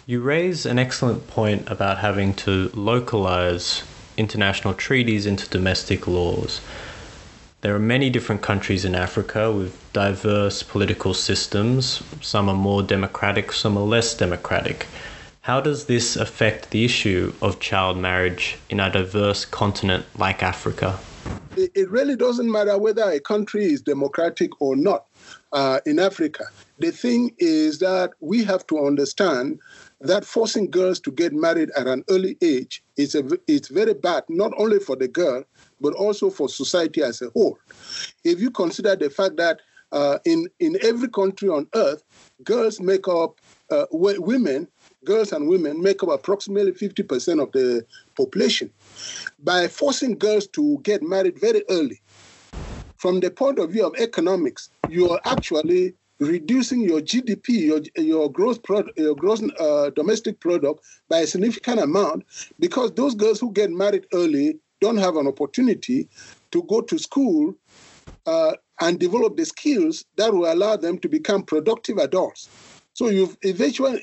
You 0.05 0.21
raise 0.21 0.65
an 0.65 0.77
excellent 0.77 1.27
point 1.27 1.67
about 1.69 1.97
having 1.99 2.33
to 2.35 2.69
localize 2.75 3.83
international 4.17 4.73
treaties 4.73 5.25
into 5.25 5.49
domestic 5.49 6.05
laws. 6.05 6.61
There 7.61 7.73
are 7.75 7.79
many 7.79 8.09
different 8.09 8.41
countries 8.41 8.85
in 8.85 8.93
Africa 8.93 9.51
with 9.51 9.73
diverse 9.93 10.61
political 10.61 11.13
systems. 11.13 12.03
Some 12.21 12.49
are 12.49 12.55
more 12.55 12.83
democratic, 12.83 13.51
some 13.51 13.77
are 13.77 13.83
less 13.83 14.13
democratic. 14.13 14.85
How 15.45 15.61
does 15.61 15.85
this 15.85 16.15
affect 16.15 16.71
the 16.71 16.85
issue 16.85 17.31
of 17.39 17.59
child 17.59 17.99
marriage 17.99 18.57
in 18.71 18.79
a 18.79 18.91
diverse 18.91 19.45
continent 19.45 20.03
like 20.17 20.41
Africa? 20.41 20.97
It 21.55 21.87
really 21.91 22.15
doesn't 22.15 22.51
matter 22.51 22.79
whether 22.79 23.03
a 23.03 23.19
country 23.19 23.65
is 23.65 23.83
democratic 23.83 24.59
or 24.59 24.75
not 24.75 25.05
uh, 25.53 25.81
in 25.85 25.99
Africa. 25.99 26.45
The 26.79 26.89
thing 26.89 27.35
is 27.37 27.77
that 27.77 28.13
we 28.21 28.43
have 28.43 28.65
to 28.65 28.87
understand 28.87 29.59
that 30.01 30.25
forcing 30.25 30.71
girls 30.71 30.99
to 31.01 31.11
get 31.11 31.31
married 31.31 31.69
at 31.77 31.85
an 31.85 32.03
early 32.09 32.39
age 32.41 32.83
is 32.97 33.13
a, 33.13 33.23
it's 33.47 33.67
very 33.67 33.93
bad, 33.93 34.23
not 34.27 34.51
only 34.57 34.79
for 34.79 34.95
the 34.95 35.07
girl, 35.07 35.43
but 35.79 35.93
also 35.93 36.31
for 36.31 36.49
society 36.49 37.03
as 37.03 37.21
a 37.21 37.29
whole. 37.29 37.59
If 38.23 38.39
you 38.39 38.49
consider 38.49 38.95
the 38.95 39.11
fact 39.11 39.37
that 39.37 39.59
uh, 39.91 40.17
in, 40.25 40.47
in 40.59 40.79
every 40.81 41.07
country 41.07 41.49
on 41.49 41.67
earth, 41.75 42.03
girls 42.43 42.79
make 42.79 43.07
up, 43.07 43.39
uh, 43.71 43.85
women 43.91 44.67
girls 45.05 45.31
and 45.31 45.47
women 45.47 45.81
make 45.81 46.03
up 46.03 46.09
approximately 46.09 46.71
50% 46.71 47.41
of 47.41 47.51
the 47.51 47.85
population. 48.15 48.71
By 49.43 49.67
forcing 49.67 50.17
girls 50.17 50.47
to 50.47 50.79
get 50.83 51.03
married 51.03 51.39
very 51.39 51.63
early, 51.69 52.01
from 52.97 53.19
the 53.19 53.29
point 53.29 53.59
of 53.59 53.71
view 53.71 53.85
of 53.85 53.95
economics, 53.97 54.69
you 54.89 55.09
are 55.09 55.21
actually 55.25 55.93
reducing 56.19 56.81
your 56.81 57.01
GDP, 57.01 57.47
your, 57.50 57.81
your 58.03 58.31
gross, 58.31 58.57
product, 58.57 58.97
your 58.97 59.15
gross 59.15 59.43
uh, 59.59 59.89
domestic 59.91 60.39
product 60.39 60.83
by 61.09 61.19
a 61.19 61.27
significant 61.27 61.79
amount 61.79 62.24
because 62.59 62.91
those 62.93 63.15
girls 63.15 63.39
who 63.39 63.51
get 63.51 63.69
married 63.69 64.05
early 64.13 64.57
don't 64.81 64.97
have 64.97 65.17
an 65.17 65.27
opportunity 65.27 66.07
to 66.51 66.63
go 66.63 66.81
to 66.81 66.97
school 66.97 67.53
uh, 68.25 68.53
and 68.81 69.00
develop 69.00 69.38
the 69.38 69.45
skills 69.45 70.05
that 70.15 70.33
will 70.33 70.51
allow 70.51 70.75
them 70.75 70.97
to 71.00 71.09
become 71.09 71.43
productive 71.43 71.97
adults. 71.97 72.50
So 72.95 73.09
you've 73.09 73.37
eventually 73.41 73.99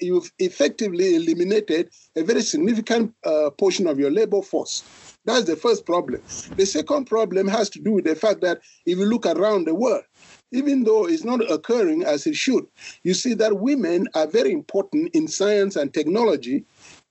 you've 0.00 0.32
effectively 0.38 1.16
eliminated 1.16 1.90
a 2.14 2.22
very 2.22 2.42
significant 2.42 3.12
uh, 3.26 3.50
portion 3.50 3.88
of 3.88 3.98
your 3.98 4.12
labor 4.12 4.40
force. 4.40 4.84
That's 5.24 5.46
the 5.46 5.56
first 5.56 5.84
problem. 5.84 6.22
The 6.56 6.64
second 6.64 7.06
problem 7.06 7.48
has 7.48 7.68
to 7.70 7.80
do 7.80 7.90
with 7.90 8.04
the 8.04 8.14
fact 8.14 8.40
that 8.42 8.60
if 8.86 8.98
you 8.98 9.04
look 9.04 9.26
around 9.26 9.66
the 9.66 9.74
world, 9.74 10.04
even 10.52 10.84
though 10.84 11.08
it's 11.08 11.24
not 11.24 11.40
occurring 11.50 12.04
as 12.04 12.24
it 12.24 12.36
should, 12.36 12.64
you 13.02 13.14
see 13.14 13.34
that 13.34 13.58
women 13.58 14.06
are 14.14 14.28
very 14.28 14.52
important 14.52 15.12
in 15.12 15.26
science 15.26 15.74
and 15.74 15.92
technology, 15.92 16.64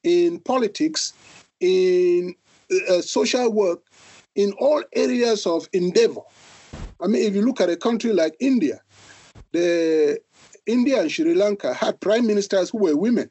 in 0.04 0.40
politics, 0.40 1.12
in 1.60 2.34
uh, 2.90 3.02
social 3.02 3.52
work, 3.52 3.84
in 4.36 4.54
all 4.54 4.82
areas 4.94 5.46
of 5.46 5.68
endeavor. 5.74 6.22
I 7.02 7.08
mean, 7.08 7.28
if 7.28 7.36
you 7.36 7.42
look 7.42 7.60
at 7.60 7.70
a 7.70 7.76
country 7.76 8.14
like 8.14 8.38
India, 8.40 8.80
the 9.52 10.20
India 10.70 11.02
and 11.02 11.12
Sri 11.12 11.34
Lanka 11.34 11.74
had 11.74 12.00
prime 12.00 12.28
ministers 12.28 12.70
who 12.70 12.78
were 12.78 12.96
women 12.96 13.30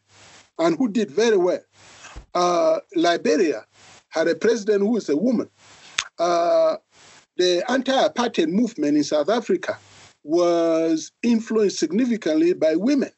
and 0.59 0.77
who 0.77 0.89
did 0.89 1.11
very 1.11 1.37
well. 1.37 1.61
Uh, 2.35 2.81
Liberia 2.97 3.65
had 4.09 4.27
a 4.27 4.35
president 4.35 4.81
who 4.81 4.97
is 4.97 5.09
a 5.09 5.17
woman. 5.17 5.49
Uh, 6.19 6.77
the 7.37 7.63
anti-apartheid 7.71 8.49
movement 8.49 8.97
in 8.97 9.05
South 9.05 9.29
Africa 9.29 9.79
was 10.25 11.13
influenced 11.23 11.79
significantly 11.79 12.53
by 12.53 12.75
women, 12.75 13.11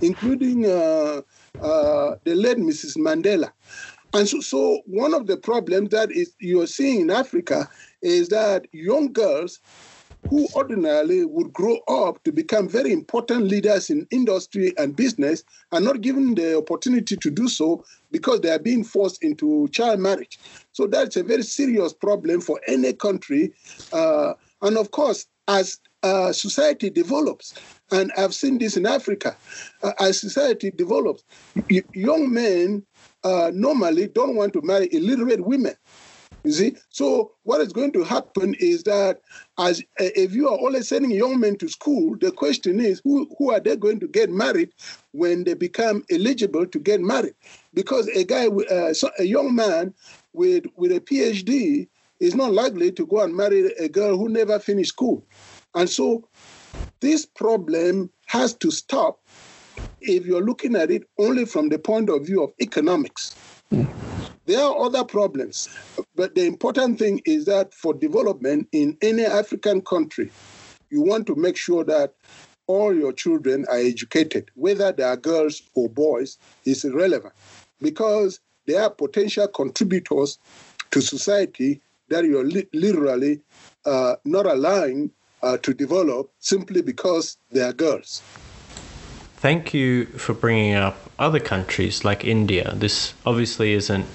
including 0.00 0.66
uh, 0.66 1.22
uh 1.60 2.14
the 2.24 2.34
late 2.34 2.58
Mrs. 2.58 2.96
Mandela. 2.96 3.52
And 4.12 4.28
so, 4.28 4.40
so, 4.40 4.80
one 4.86 5.14
of 5.14 5.26
the 5.26 5.36
problems 5.36 5.90
that 5.90 6.10
is 6.10 6.34
you're 6.40 6.66
seeing 6.66 7.02
in 7.02 7.10
Africa 7.10 7.68
is 8.02 8.28
that 8.30 8.66
young 8.72 9.12
girls 9.12 9.60
who 10.28 10.46
ordinarily 10.54 11.24
would 11.24 11.52
grow 11.52 11.78
up 11.88 12.22
to 12.24 12.32
become 12.32 12.68
very 12.68 12.92
important 12.92 13.44
leaders 13.44 13.88
in 13.88 14.06
industry 14.10 14.74
and 14.76 14.94
business 14.94 15.42
are 15.72 15.80
not 15.80 16.00
given 16.00 16.34
the 16.34 16.56
opportunity 16.56 17.16
to 17.16 17.30
do 17.30 17.48
so 17.48 17.82
because 18.10 18.40
they 18.40 18.50
are 18.50 18.58
being 18.58 18.84
forced 18.84 19.22
into 19.22 19.68
child 19.68 20.00
marriage. 20.00 20.38
So 20.72 20.86
that's 20.86 21.16
a 21.16 21.22
very 21.22 21.42
serious 21.42 21.92
problem 21.92 22.40
for 22.40 22.60
any 22.66 22.92
country. 22.92 23.52
Uh, 23.92 24.34
and 24.60 24.76
of 24.76 24.90
course, 24.90 25.26
as 25.46 25.78
uh, 26.02 26.32
society 26.32 26.90
develops, 26.90 27.54
and 27.90 28.12
I've 28.18 28.34
seen 28.34 28.58
this 28.58 28.76
in 28.76 28.86
Africa, 28.86 29.34
uh, 29.82 29.92
as 29.98 30.20
society 30.20 30.70
develops, 30.70 31.24
young 31.94 32.32
men 32.32 32.84
uh, 33.24 33.50
normally 33.54 34.08
don't 34.08 34.36
want 34.36 34.52
to 34.52 34.62
marry 34.62 34.88
illiterate 34.92 35.44
women 35.44 35.74
you 36.44 36.52
see, 36.52 36.76
so 36.88 37.32
what 37.42 37.60
is 37.60 37.72
going 37.72 37.92
to 37.92 38.04
happen 38.04 38.54
is 38.58 38.84
that 38.84 39.20
as 39.58 39.82
if 39.98 40.32
you 40.34 40.48
are 40.48 40.56
always 40.56 40.88
sending 40.88 41.10
young 41.10 41.40
men 41.40 41.56
to 41.56 41.68
school, 41.68 42.16
the 42.20 42.30
question 42.30 42.80
is 42.80 43.00
who 43.04 43.28
who 43.36 43.50
are 43.52 43.60
they 43.60 43.76
going 43.76 44.00
to 44.00 44.08
get 44.08 44.30
married 44.30 44.70
when 45.12 45.44
they 45.44 45.54
become 45.54 46.04
eligible 46.10 46.66
to 46.66 46.78
get 46.78 47.00
married? 47.00 47.34
Because 47.74 48.06
a 48.08 48.24
guy, 48.24 48.46
uh, 48.46 48.94
a 49.18 49.24
young 49.24 49.54
man 49.54 49.92
with 50.32 50.64
with 50.76 50.92
a 50.92 51.00
PhD 51.00 51.88
is 52.20 52.34
not 52.34 52.52
likely 52.52 52.92
to 52.92 53.06
go 53.06 53.22
and 53.22 53.36
marry 53.36 53.72
a 53.78 53.88
girl 53.88 54.16
who 54.16 54.28
never 54.28 54.58
finished 54.58 54.92
school, 54.92 55.26
and 55.74 55.90
so 55.90 56.28
this 57.00 57.26
problem 57.26 58.10
has 58.26 58.54
to 58.54 58.70
stop 58.70 59.20
if 60.00 60.24
you're 60.24 60.44
looking 60.44 60.76
at 60.76 60.90
it 60.90 61.02
only 61.18 61.44
from 61.44 61.68
the 61.68 61.78
point 61.78 62.08
of 62.08 62.26
view 62.26 62.42
of 62.42 62.52
economics. 62.60 63.34
Mm. 63.72 64.07
There 64.48 64.64
are 64.64 64.78
other 64.86 65.04
problems, 65.04 65.68
but 66.16 66.34
the 66.34 66.46
important 66.46 66.98
thing 66.98 67.20
is 67.26 67.44
that 67.44 67.74
for 67.74 67.92
development 67.92 68.66
in 68.72 68.96
any 69.02 69.26
African 69.26 69.82
country, 69.82 70.30
you 70.88 71.02
want 71.02 71.26
to 71.26 71.34
make 71.34 71.58
sure 71.58 71.84
that 71.84 72.14
all 72.66 72.94
your 72.94 73.12
children 73.12 73.66
are 73.70 73.76
educated, 73.76 74.50
whether 74.54 74.90
they 74.90 75.02
are 75.02 75.18
girls 75.18 75.60
or 75.74 75.90
boys, 75.90 76.38
is 76.64 76.86
irrelevant. 76.86 77.34
because 77.82 78.40
they 78.66 78.76
are 78.76 78.90
potential 78.90 79.48
contributors 79.48 80.38
to 80.90 81.00
society 81.00 81.80
that 82.08 82.24
you're 82.24 82.44
li- 82.44 82.68
literally 82.72 83.40
uh, 83.84 84.16
not 84.24 84.46
allowing 84.46 85.10
uh, 85.42 85.56
to 85.58 85.74
develop 85.74 86.30
simply 86.38 86.82
because 86.82 87.36
they 87.50 87.60
are 87.60 87.72
girls. 87.72 88.22
Thank 89.36 89.72
you 89.72 90.06
for 90.06 90.32
bringing 90.34 90.74
up 90.74 90.96
other 91.18 91.38
countries 91.38 92.04
like 92.04 92.24
India. 92.24 92.72
This 92.74 93.14
obviously 93.24 93.72
isn't 93.74 94.06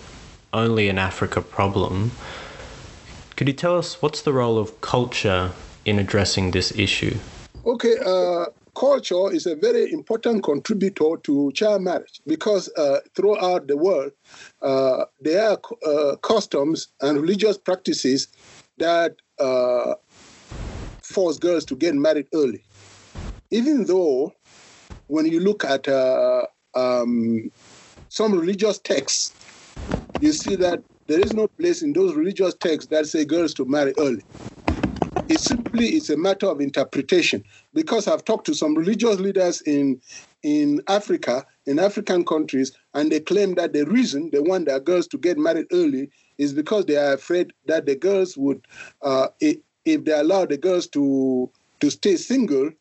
only 0.54 0.88
an 0.88 0.98
Africa 0.98 1.42
problem. 1.42 2.12
Could 3.36 3.48
you 3.48 3.54
tell 3.54 3.78
us 3.78 4.02
what's 4.02 4.22
the 4.22 4.32
role 4.32 4.58
of 4.58 4.80
culture 4.82 5.52
in 5.86 6.00
addressing 6.00 6.52
this 6.52 6.72
issue? 6.78 7.18
Okay, 7.66 7.96
uh, 8.06 8.46
culture 8.76 9.32
is 9.32 9.46
a 9.46 9.56
very 9.56 9.92
important 9.92 10.44
contributor 10.44 11.18
to 11.24 11.52
child 11.54 11.82
marriage 11.82 12.22
because 12.28 12.70
uh, 12.78 13.00
throughout 13.16 13.68
the 13.68 13.78
world, 13.78 14.12
uh, 14.62 15.06
there 15.20 15.50
are 15.50 15.60
uh, 15.86 16.16
customs 16.18 16.90
and 17.02 17.20
religious 17.20 17.58
practices 17.58 18.28
that 18.78 19.16
uh, 19.40 19.96
force 21.02 21.38
girls 21.38 21.66
to 21.66 21.76
get 21.76 21.96
married 21.96 22.28
early. 22.34 22.64
Even 23.52 23.86
though, 23.86 24.34
when 25.08 25.26
you 25.26 25.40
look 25.40 25.64
at 25.64 25.88
uh, 25.88 26.46
um, 26.76 27.52
some 28.10 28.38
religious 28.38 28.80
texts, 28.80 29.34
you 30.24 30.32
see 30.32 30.56
that 30.56 30.82
there 31.08 31.20
is 31.20 31.34
no 31.34 31.48
place 31.48 31.82
in 31.82 31.92
those 31.92 32.16
religious 32.16 32.54
texts 32.56 32.90
that 32.90 33.06
say 33.06 33.26
girls 33.26 33.54
to 33.56 33.66
marry 33.66 33.94
early. 34.00 34.24
It 35.28 35.40
simply 35.40 35.96
is 35.96 36.10
a 36.10 36.16
matter 36.16 36.48
of 36.48 36.62
interpretation. 36.62 37.44
Because 37.74 38.08
I've 38.08 38.24
talked 38.24 38.46
to 38.46 38.54
some 38.54 38.76
religious 38.76 39.20
leaders 39.20 39.62
in 39.62 40.00
in 40.44 40.82
Africa, 40.88 41.46
in 41.66 41.80
African 41.80 42.24
countries, 42.26 42.72
and 42.94 43.12
they 43.12 43.20
claim 43.20 43.56
that 43.56 43.74
the 43.74 43.86
reason 43.86 44.30
they 44.32 44.40
want 44.40 44.66
their 44.66 44.80
girls 44.80 45.08
to 45.08 45.18
get 45.18 45.38
married 45.38 45.68
early 45.72 46.10
is 46.38 46.54
because 46.54 46.86
they 46.86 46.98
are 46.98 47.14
afraid 47.14 47.54
that 47.66 47.86
the 47.86 47.96
girls 47.96 48.38
would, 48.38 48.66
uh, 49.04 49.28
if, 49.40 49.58
they 49.86 50.12
allow 50.12 50.46
the 50.46 50.58
girls 50.58 50.88
to 50.88 51.50
to 51.82 51.90
stay 51.92 52.16
single, 52.16 52.72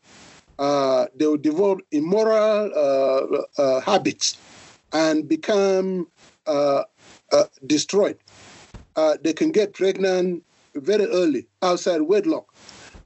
uh, 0.61 1.07
they 1.17 1.27
will 1.27 1.37
develop 1.37 1.81
immoral 1.91 2.71
uh, 2.77 3.61
uh 3.63 3.81
habits 3.81 4.39
and 4.93 5.29
become 5.29 6.07
uh, 6.47 6.83
uh, 7.33 7.45
destroyed. 7.67 8.19
they 9.23 9.33
can 9.33 9.51
get 9.51 9.75
pregnant 9.75 10.45
very 10.75 11.07
early 11.07 11.47
outside 11.63 12.03
wedlock. 12.03 12.55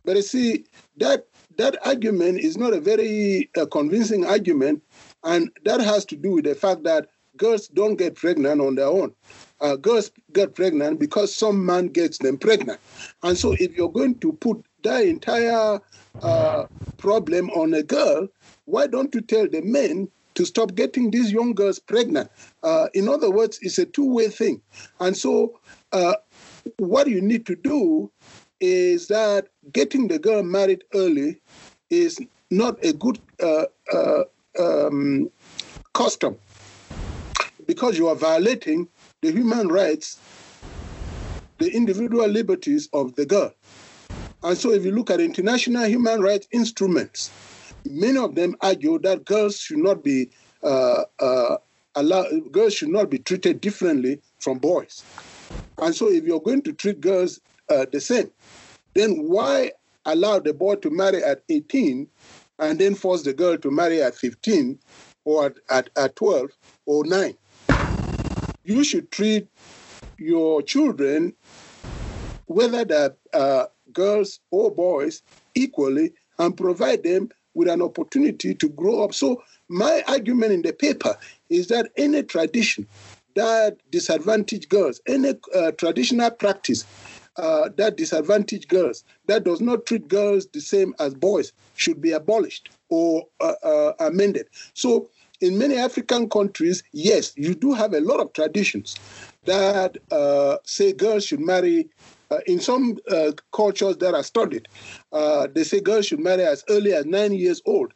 But 0.04 0.16
you 0.16 0.23
see, 0.23 0.64
that 0.99 1.26
that 1.56 1.76
argument 1.87 2.40
is 2.40 2.56
not 2.56 2.73
a 2.73 2.80
very 2.80 3.50
uh, 3.56 3.66
convincing 3.66 4.26
argument, 4.26 4.83
and 5.25 5.50
that 5.64 5.80
has 5.80 6.04
to 6.06 6.16
do 6.16 6.33
with 6.33 6.45
the 6.45 6.54
fact 6.54 6.85
that 6.85 7.09
girls 7.37 7.68
don't 7.68 7.97
get 7.97 8.14
pregnant 8.14 8.61
on 8.61 8.75
their 8.75 8.87
own. 8.87 9.14
Uh, 9.61 9.76
girls 9.76 10.11
get 10.33 10.54
pregnant 10.54 11.00
because 11.00 11.35
some 11.35 11.64
man 11.64 11.88
gets 11.88 12.18
them 12.18 12.38
pregnant. 12.38 12.78
And 13.23 13.37
so, 13.37 13.52
if 13.59 13.76
you're 13.76 13.90
going 13.90 14.16
to 14.21 14.33
put 14.35 14.64
that 14.83 15.04
entire 15.04 15.80
uh, 16.23 16.66
problem 16.99 17.50
on 17.50 17.75
a 17.75 17.83
girl, 17.83 18.28
why 18.66 18.87
don't 18.87 19.14
you 19.14 19.21
tell 19.21 19.49
the 19.49 19.62
men 19.62 20.09
to 20.37 20.45
stop 20.45 20.75
getting 20.75 21.11
these 21.11 21.33
young 21.33 21.52
girls 21.52 21.78
pregnant? 21.78 22.31
Uh, 22.62 22.87
in 22.95 23.09
other 23.09 23.31
words, 23.31 23.59
it's 23.62 23.78
a 23.78 23.85
two 23.85 24.11
way 24.11 24.28
thing. 24.28 24.62
And 25.00 25.16
so, 25.16 25.59
uh, 25.93 26.14
what 26.78 27.09
you 27.09 27.21
need 27.21 27.47
to 27.47 27.57
do 27.57 28.11
is 28.61 29.09
that 29.09 29.49
getting 29.73 30.09
the 30.09 30.19
girl 30.19 30.43
married 30.43 30.85
early 30.95 31.40
is 31.90 32.19
not 32.50 32.83
a 32.85 32.93
good 32.93 33.19
uh, 33.43 33.64
uh, 33.93 34.25
um, 34.59 35.31
custom 35.93 36.37
because 37.66 37.99
you 37.99 38.09
are 38.09 38.14
violating 38.14 38.88
the 39.22 39.33
human 39.33 39.68
rights, 39.68 40.18
the 41.59 41.70
individual 41.75 42.29
liberties 42.29 42.88
of 42.92 43.14
the 43.16 43.27
girl. 43.27 43.53
And 44.42 44.57
so, 44.57 44.70
if 44.72 44.85
you 44.85 44.92
look 44.92 45.11
at 45.11 45.20
international 45.20 45.87
human 45.87 46.20
rights 46.20 46.46
instruments, 46.53 47.31
many 47.90 48.18
of 48.18 48.35
them 48.35 48.57
argue 48.61 48.99
that 49.01 49.25
girls 49.25 49.59
should 49.59 49.79
not 49.79 50.03
be 50.03 50.31
uh, 50.62 51.03
uh, 51.20 51.57
allowed, 51.94 52.53
girls 52.53 52.75
should 52.75 52.88
not 52.88 53.11
be 53.11 53.18
treated 53.18 53.61
differently 53.61 54.20
from 54.38 54.59
boys. 54.59 55.05
And 55.79 55.94
so, 55.94 56.11
if 56.11 56.25
you're 56.25 56.40
going 56.40 56.62
to 56.62 56.72
treat 56.72 57.01
girls 57.01 57.40
uh, 57.68 57.87
the 57.90 58.01
same, 58.01 58.31
then 58.94 59.29
why 59.29 59.72
allow 60.05 60.38
the 60.38 60.55
boy 60.55 60.77
to 60.77 60.90
marry 60.90 61.22
at 61.22 61.42
18 61.49 62.07
and 62.59 62.79
then 62.79 62.94
force 62.94 63.22
the 63.22 63.35
girl 63.35 63.59
to 63.59 63.70
marry 63.70 64.03
at 64.03 64.14
15 64.14 64.79
or 65.25 65.46
at, 65.46 65.57
at, 65.68 65.90
at 65.96 66.16
12 66.16 66.51
or 66.87 67.05
9? 67.05 67.37
You 68.64 68.85
should 68.85 69.11
treat 69.11 69.46
your 70.18 70.62
children, 70.62 71.35
whether 72.46 72.85
they're 72.85 73.16
uh, 73.33 73.66
girls 73.92 74.40
or 74.51 74.70
boys, 74.70 75.22
equally 75.55 76.12
and 76.38 76.57
provide 76.57 77.03
them 77.03 77.31
with 77.57 77.69
an 77.69 77.83
opportunity 77.83 78.55
to 78.55 78.69
grow 78.69 79.03
up. 79.03 79.14
So, 79.14 79.42
my 79.69 80.05
argument 80.07 80.53
in 80.53 80.62
the 80.62 80.73
paper 80.73 81.16
is 81.49 81.66
that 81.69 81.90
any 81.97 82.23
tradition 82.23 82.87
that 83.35 83.79
disadvantage 83.90 84.69
girls, 84.69 85.01
any 85.09 85.35
uh, 85.55 85.73
traditional 85.73 86.31
practice 86.31 86.85
uh, 87.37 87.69
that 87.77 87.97
disadvantage 87.97 88.69
girls, 88.69 89.05
that 89.27 89.45
does 89.45 89.61
not 89.61 89.87
treat 89.87 90.07
girls 90.09 90.47
the 90.53 90.61
same 90.61 90.95
as 90.99 91.14
boys, 91.14 91.53
should 91.75 92.01
be 92.01 92.12
abolished 92.12 92.71
or 92.88 93.27
uh, 93.40 93.55
uh, 93.62 93.92
amended. 94.01 94.47
So, 94.75 95.11
in 95.40 95.59
many 95.59 95.77
African 95.77 96.31
countries, 96.31 96.83
yes, 96.92 97.35
you 97.37 97.55
do 97.55 97.75
have 97.75 97.92
a 97.92 98.01
lot 98.01 98.21
of 98.21 98.33
traditions 98.33 98.97
that 99.45 99.99
uh, 100.11 100.57
say 100.64 100.92
girls 100.92 101.27
should 101.27 101.40
marry. 101.40 101.88
Uh, 102.31 102.39
in 102.47 102.59
some 102.59 102.99
uh, 103.11 103.31
cultures 103.53 103.99
that 103.99 104.15
are 104.15 104.23
studied, 104.23 104.67
they 105.55 105.62
say 105.62 105.81
girls 105.81 106.07
should 106.07 106.21
marry 106.21 106.43
as 106.43 106.65
early 106.69 106.93
as 106.93 107.07
nine 107.07 107.33
years 107.33 107.62
old 107.67 107.93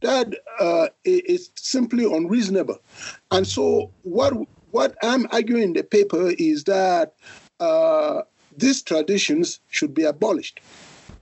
that 0.00 0.34
uh, 0.60 0.88
is 1.04 1.50
simply 1.56 2.04
unreasonable. 2.04 2.78
And 3.30 3.46
so, 3.46 3.90
what 4.02 4.34
what 4.70 4.96
I'm 5.02 5.26
arguing 5.32 5.62
in 5.62 5.72
the 5.72 5.84
paper 5.84 6.32
is 6.38 6.64
that 6.64 7.14
uh, 7.60 8.22
these 8.56 8.82
traditions 8.82 9.60
should 9.70 9.94
be 9.94 10.04
abolished. 10.04 10.60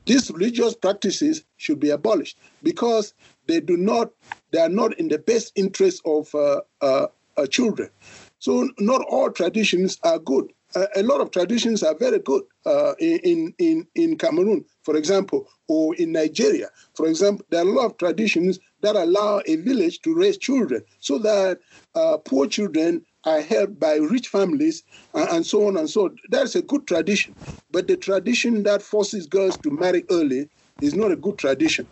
These 0.06 0.30
religious 0.30 0.74
practices 0.74 1.44
should 1.56 1.80
be 1.80 1.90
abolished 1.90 2.36
because 2.62 3.14
they 3.46 3.60
do 3.60 3.76
not, 3.76 4.10
they 4.50 4.60
are 4.60 4.68
not 4.68 4.98
in 4.98 5.08
the 5.08 5.18
best 5.18 5.52
interest 5.54 6.02
of 6.04 6.34
uh, 6.34 6.60
uh, 6.80 7.06
uh 7.36 7.46
children. 7.46 7.90
So 8.38 8.68
not 8.78 9.02
all 9.08 9.30
traditions 9.30 9.98
are 10.02 10.18
good. 10.18 10.52
A 10.96 11.02
lot 11.02 11.20
of 11.20 11.30
traditions 11.30 11.82
are 11.82 11.96
very 11.96 12.18
good 12.18 12.42
uh, 12.66 12.94
in, 12.98 13.54
in, 13.58 13.86
in 13.94 14.18
Cameroon, 14.18 14.64
for 14.82 14.96
example, 14.96 15.48
or 15.68 15.94
in 15.96 16.12
Nigeria. 16.12 16.68
For 16.94 17.06
example, 17.06 17.44
there 17.50 17.60
are 17.64 17.68
a 17.68 17.72
lot 17.72 17.86
of 17.86 17.96
traditions 17.98 18.58
that 18.82 18.96
allow 18.96 19.40
a 19.46 19.56
village 19.56 20.00
to 20.02 20.14
raise 20.14 20.38
children 20.38 20.82
so 21.00 21.18
that 21.18 21.60
uh, 21.94 22.18
poor 22.18 22.46
children 22.46 23.04
are 23.24 23.40
helped 23.40 23.78
by 23.78 23.96
rich 23.96 24.28
families 24.28 24.82
and, 25.14 25.28
and 25.30 25.46
so 25.46 25.66
on 25.66 25.76
and 25.76 25.88
so 25.88 26.06
on. 26.06 26.16
That's 26.30 26.54
a 26.56 26.62
good 26.62 26.86
tradition. 26.86 27.36
But 27.70 27.88
the 27.88 27.96
tradition 27.96 28.62
that 28.64 28.82
forces 28.82 29.26
girls 29.26 29.58
to 29.58 29.70
marry 29.70 30.04
early 30.10 30.48
is 30.80 30.94
not 30.94 31.12
a 31.12 31.16
good 31.16 31.38
tradition. 31.38 31.88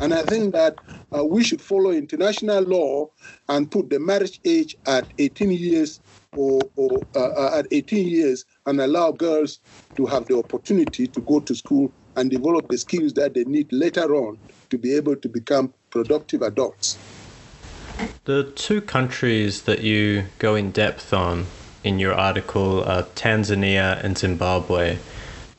And 0.00 0.14
I 0.14 0.24
think 0.24 0.52
that 0.54 0.78
uh, 1.14 1.24
we 1.24 1.44
should 1.44 1.60
follow 1.60 1.90
international 1.90 2.62
law 2.64 3.06
and 3.48 3.70
put 3.70 3.90
the 3.90 3.98
marriage 3.98 4.40
age 4.44 4.76
at 4.86 5.12
18 5.18 5.50
years 5.50 6.00
or, 6.34 6.60
or 6.76 7.02
uh, 7.14 7.20
uh 7.20 7.58
at 7.58 7.66
18 7.70 8.06
years 8.06 8.44
and 8.66 8.80
allow 8.80 9.12
girls 9.12 9.60
to 9.96 10.06
have 10.06 10.26
the 10.26 10.36
opportunity 10.36 11.06
to 11.06 11.20
go 11.22 11.40
to 11.40 11.54
school 11.54 11.92
and 12.16 12.30
develop 12.30 12.68
the 12.68 12.78
skills 12.78 13.12
that 13.14 13.34
they 13.34 13.44
need 13.44 13.72
later 13.72 14.14
on 14.14 14.38
to 14.70 14.78
be 14.78 14.94
able 14.94 15.16
to 15.16 15.28
become 15.28 15.72
productive 15.90 16.42
adults. 16.42 16.98
The 18.24 18.44
two 18.56 18.80
countries 18.80 19.62
that 19.62 19.80
you 19.80 20.24
go 20.38 20.54
in 20.54 20.70
depth 20.70 21.14
on 21.14 21.46
in 21.84 21.98
your 21.98 22.14
article 22.14 22.82
are 22.84 23.04
Tanzania 23.14 24.02
and 24.02 24.18
Zimbabwe. 24.18 24.98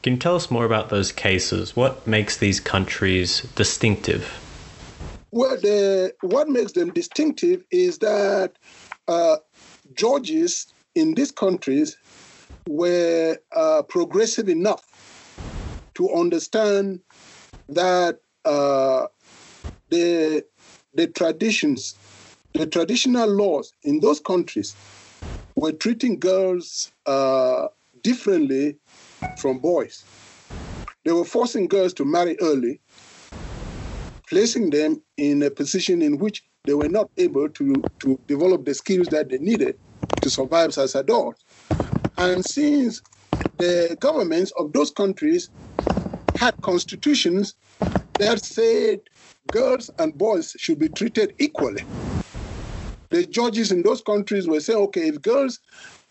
Can 0.03 0.13
you 0.13 0.19
tell 0.19 0.35
us 0.35 0.51
more 0.51 0.65
about 0.65 0.89
those 0.89 1.11
cases? 1.11 1.75
What 1.75 2.05
makes 2.05 2.37
these 2.37 2.59
countries 2.59 3.41
distinctive? 3.55 4.43
Well, 5.31 5.57
the, 5.57 6.13
what 6.21 6.47
makes 6.49 6.71
them 6.71 6.91
distinctive 6.91 7.63
is 7.69 7.97
that 7.99 8.53
uh, 9.07 9.37
judges 9.93 10.73
in 10.95 11.13
these 11.13 11.31
countries 11.31 11.97
were 12.67 13.37
uh, 13.55 13.83
progressive 13.83 14.49
enough 14.49 14.83
to 15.95 16.11
understand 16.13 17.01
that 17.69 18.19
uh, 18.45 19.07
the 19.89 20.45
the 20.93 21.07
traditions 21.07 21.95
the 22.53 22.65
traditional 22.65 23.29
laws 23.29 23.73
in 23.83 23.99
those 23.99 24.19
countries 24.19 24.75
were 25.55 25.71
treating 25.71 26.19
girls 26.19 26.91
uh, 27.05 27.67
differently 28.01 28.77
from 29.37 29.59
boys. 29.59 30.03
They 31.05 31.11
were 31.11 31.25
forcing 31.25 31.67
girls 31.67 31.93
to 31.95 32.05
marry 32.05 32.37
early, 32.41 32.79
placing 34.27 34.69
them 34.69 35.01
in 35.17 35.41
a 35.43 35.49
position 35.49 36.01
in 36.01 36.17
which 36.17 36.43
they 36.65 36.73
were 36.73 36.89
not 36.89 37.09
able 37.17 37.49
to, 37.49 37.81
to 37.99 38.19
develop 38.27 38.65
the 38.65 38.73
skills 38.73 39.07
that 39.07 39.29
they 39.29 39.37
needed 39.37 39.77
to 40.21 40.29
survive 40.29 40.77
as 40.77 40.95
adults. 40.95 41.43
And 42.17 42.45
since 42.45 43.01
the 43.57 43.97
governments 43.99 44.51
of 44.57 44.73
those 44.73 44.91
countries 44.91 45.49
had 46.35 46.55
constitutions 46.61 47.55
that 48.19 48.43
said 48.43 48.99
girls 49.51 49.89
and 49.97 50.17
boys 50.17 50.55
should 50.59 50.79
be 50.79 50.89
treated 50.89 51.33
equally, 51.39 51.83
the 53.09 53.25
judges 53.25 53.71
in 53.71 53.83
those 53.83 54.01
countries 54.01 54.47
were 54.47 54.59
saying, 54.59 54.79
okay, 54.79 55.07
if 55.07 55.21
girls, 55.21 55.59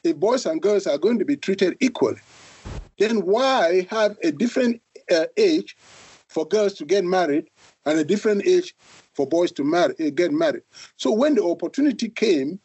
if 0.02 0.16
boys 0.16 0.46
and 0.46 0.62
girls 0.62 0.86
are 0.86 0.96
going 0.96 1.18
to 1.18 1.24
be 1.26 1.36
treated 1.36 1.76
equally, 1.80 2.20
then 2.98 3.18
why 3.26 3.86
have 3.90 4.16
a 4.22 4.32
different 4.32 4.80
uh, 5.10 5.26
age 5.36 5.76
for 6.28 6.46
girls 6.48 6.74
to 6.74 6.86
get 6.86 7.04
married 7.04 7.48
and 7.86 7.98
a 7.98 8.04
different 8.04 8.46
age 8.46 8.74
for 9.14 9.26
boys 9.26 9.52
to 9.52 9.64
marry, 9.64 9.94
uh, 10.00 10.10
get 10.10 10.32
married? 10.32 10.62
So 10.96 11.10
when 11.12 11.34
the 11.34 11.44
opportunity 11.44 12.08
came, 12.08 12.60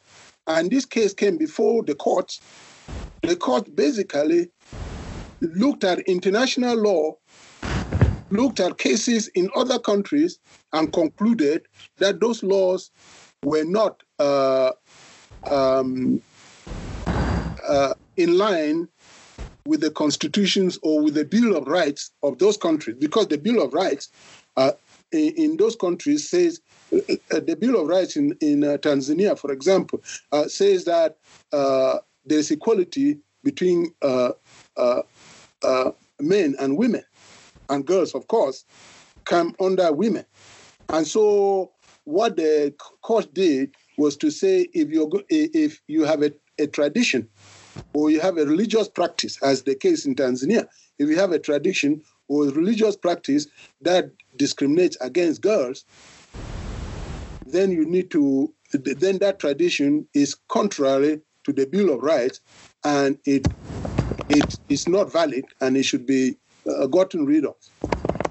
and 0.47 0.69
this 0.69 0.85
case 0.85 1.13
came 1.13 1.37
before 1.37 1.83
the 1.83 1.95
courts, 1.95 2.41
the 3.21 3.35
court 3.35 3.73
basically 3.75 4.49
looked 5.41 5.83
at 5.83 5.99
international 5.99 6.75
law, 6.75 7.15
looked 8.31 8.59
at 8.59 8.77
cases 8.77 9.27
in 9.29 9.49
other 9.55 9.79
countries, 9.79 10.39
and 10.73 10.91
concluded 10.91 11.67
that 11.97 12.19
those 12.19 12.43
laws 12.43 12.91
were 13.43 13.63
not 13.63 14.01
uh, 14.19 14.71
um, 15.49 16.21
uh, 17.67 17.93
in 18.17 18.37
line 18.37 18.87
with 19.65 19.81
the 19.81 19.91
constitutions 19.91 20.79
or 20.81 21.01
with 21.01 21.13
the 21.13 21.25
Bill 21.25 21.55
of 21.55 21.67
Rights 21.67 22.11
of 22.23 22.39
those 22.39 22.57
countries, 22.57 22.95
because 22.99 23.27
the 23.27 23.37
Bill 23.37 23.61
of 23.61 23.73
Rights 23.73 24.09
uh, 24.57 24.71
in, 25.11 25.33
in, 25.35 25.57
those 25.57 25.75
countries 25.75 26.29
says 26.29 26.61
uh, 26.93 26.97
uh, 27.31 27.39
the 27.39 27.55
Bill 27.55 27.81
of 27.81 27.87
Rights 27.87 28.15
in 28.15 28.37
in 28.41 28.63
uh, 28.63 28.77
Tanzania, 28.77 29.37
for 29.37 29.51
example, 29.51 30.01
says 30.47 30.85
that 30.85 31.17
there's 32.25 32.51
equality 32.51 33.19
between 33.43 33.93
men 36.19 36.55
and 36.59 36.77
women, 36.77 37.03
and 37.69 37.85
girls, 37.85 38.13
of 38.13 38.27
course, 38.27 38.65
come 39.25 39.55
under 39.59 39.91
women, 39.91 40.25
and 40.89 41.07
so 41.07 41.71
what 42.05 42.35
the 42.35 42.73
court 43.01 43.33
did 43.33 43.73
was 43.97 44.17
to 44.17 44.31
say 44.31 44.67
if 44.73 44.89
you 44.89 45.09
if 45.29 45.81
you 45.87 46.03
have 46.03 46.23
a, 46.23 46.31
a 46.59 46.67
tradition 46.67 47.27
or 47.93 48.09
you 48.09 48.19
have 48.19 48.37
a 48.37 48.45
religious 48.45 48.89
practice, 48.89 49.41
as 49.43 49.63
the 49.63 49.75
case 49.75 50.05
in 50.05 50.15
Tanzania, 50.15 50.67
if 50.99 51.09
you 51.09 51.17
have 51.17 51.31
a 51.31 51.39
tradition 51.39 52.01
or 52.27 52.45
religious 52.45 52.95
practice 52.95 53.47
that 53.81 54.11
discriminates 54.41 54.97
against 55.01 55.41
girls, 55.41 55.85
then 57.45 57.71
you 57.71 57.85
need 57.85 58.09
to 58.09 58.53
then 58.73 59.17
that 59.19 59.37
tradition 59.39 60.07
is 60.13 60.35
contrary 60.47 61.19
to 61.43 61.53
the 61.53 61.65
Bill 61.65 61.93
of 61.93 62.01
Rights, 62.01 62.39
and 62.83 63.17
it 63.25 63.45
it 64.29 64.59
is 64.69 64.87
not 64.87 65.11
valid, 65.11 65.45
and 65.59 65.77
it 65.77 65.83
should 65.83 66.05
be 66.05 66.37
uh, 66.69 66.87
gotten 66.87 67.25
rid 67.25 67.45
of. 67.45 67.55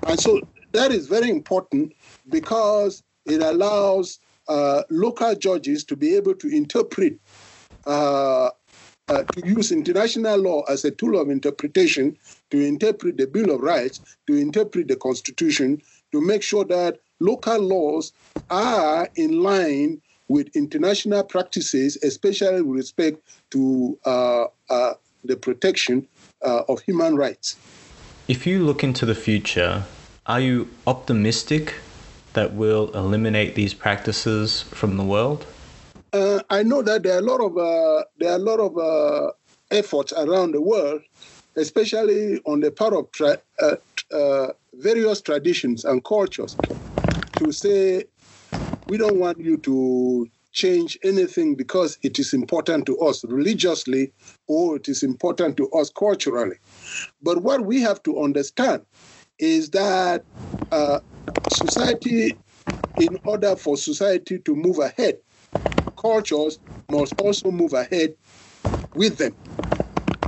And 0.07 0.19
so 0.19 0.41
that 0.73 0.91
is 0.93 1.07
very 1.07 1.31
important 1.31 1.93
because 2.29 3.03
it 3.27 3.43
allows 3.43 4.19
uh, 4.49 4.83
local 4.91 5.35
judges 5.37 5.85
to 5.85 5.97
be 5.97 6.17
able 6.17 6.35
to 6.35 6.49
interpret, 6.49 7.15
uh, 7.87 8.51
uh, 9.09 9.23
to 9.35 9.47
use 9.47 9.71
international 9.71 10.39
law 10.39 10.63
as 10.69 10.85
a 10.85 10.91
tool 10.91 11.21
of 11.21 11.29
interpretation 11.31 12.17
to 12.51 12.59
interpret 12.59 13.17
the 13.17 13.27
Bill 13.27 13.51
of 13.55 13.61
Rights, 13.61 14.01
to 14.27 14.35
interpret 14.37 14.89
the 14.89 14.97
Constitution, 14.97 15.83
to 16.13 16.21
make 16.21 16.43
sure 16.43 16.65
that 16.65 16.99
local 17.21 17.61
laws 17.61 18.13
are 18.51 19.09
in 19.17 19.43
line 19.43 20.01
with 20.29 20.55
international 20.57 21.25
practices, 21.25 21.99
especially 22.03 22.63
with 22.63 22.77
respect 22.77 23.21
to 23.51 23.99
uh, 24.05 24.45
uh, 24.69 24.95
the 25.25 25.37
protection 25.37 26.07
uh, 26.45 26.63
of 26.69 26.81
human 26.83 27.17
rights. 27.17 27.57
If 28.29 28.47
you 28.47 28.65
look 28.65 28.85
into 28.85 29.05
the 29.05 29.15
future, 29.15 29.85
are 30.27 30.41
you 30.41 30.69
optimistic 30.87 31.75
that 32.35 32.53
we'll 32.53 32.91
eliminate 32.93 33.57
these 33.57 33.75
practices 33.75 34.63
from 34.63 34.97
the 34.97 35.03
world? 35.03 35.47
Uh, 36.13 36.41
I 36.49 36.63
know 36.63 36.83
that 36.83 37.03
there 37.03 37.17
are 37.17 37.19
a 37.19 37.23
lot 37.23 37.41
of 37.41 37.57
uh, 37.57 38.05
there 38.19 38.33
are 38.33 38.37
a 38.37 38.39
lot 38.39 38.61
of 38.61 38.79
uh, 38.79 39.33
efforts 39.71 40.13
around 40.13 40.53
the 40.53 40.61
world, 40.61 41.03
especially 41.57 42.41
on 42.47 42.61
the 42.61 42.71
part 42.71 42.95
of 42.95 43.11
tra- 43.13 43.39
uh, 44.13 44.49
various 44.75 45.21
traditions 45.21 45.85
and 45.85 46.05
cultures, 46.05 46.57
to 47.35 47.53
say 47.53 48.05
we 48.89 48.97
don't 48.97 49.19
want 49.19 49.39
you 49.39 49.57
to 49.59 50.29
change 50.53 50.99
anything 51.05 51.55
because 51.55 51.99
it 52.03 52.19
is 52.19 52.33
important 52.33 52.85
to 52.87 52.99
us 52.99 53.25
religiously 53.25 54.13
or 54.49 54.77
it 54.77 54.89
is 54.89 55.03
important 55.03 55.57
to 55.57 55.71
us 55.71 55.91
culturally. 55.91 56.57
But 57.23 57.43
what 57.43 57.65
we 57.65 57.81
have 57.83 58.03
to 58.03 58.21
understand 58.21 58.85
is 59.39 59.71
that 59.71 60.25
uh, 60.73 61.01
society, 61.53 62.37
in 62.97 63.19
order 63.25 63.55
for 63.57 63.77
society 63.77 64.39
to 64.41 64.57
move 64.57 64.79
ahead, 64.79 65.19
cultures 65.97 66.59
must 66.91 67.19
also 67.21 67.51
move 67.51 67.73
ahead 67.73 68.15
with 68.95 69.19
them. 69.19 69.35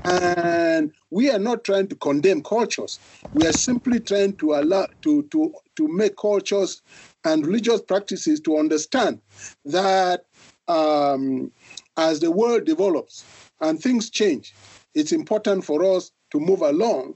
And 0.05 0.93
we 1.11 1.31
are 1.31 1.38
not 1.38 1.65
trying 1.65 1.88
to 1.88 1.97
condemn 1.97 2.43
cultures. 2.43 2.99
We 3.33 3.47
are 3.47 3.53
simply 3.53 4.01
trying 4.01 4.37
to 4.37 4.55
allow 4.55 4.88
to, 5.03 5.23
to, 5.25 5.55
to 5.77 5.88
make 5.88 6.17
cultures 6.17 6.83
and 7.25 7.47
religious 7.47 7.81
practices 7.83 8.41
to 8.41 8.59
understand 8.59 9.21
that 9.65 10.25
um, 10.69 11.53
as 11.97 12.21
the 12.21 12.31
world 12.31 12.65
develops 12.65 13.27
and 13.61 13.81
things 13.81 14.11
change, 14.11 14.55
it's 14.95 15.12
important 15.12 15.65
for 15.65 15.85
us 15.85 16.11
to 16.31 16.41
move 16.41 16.62
along. 16.62 17.15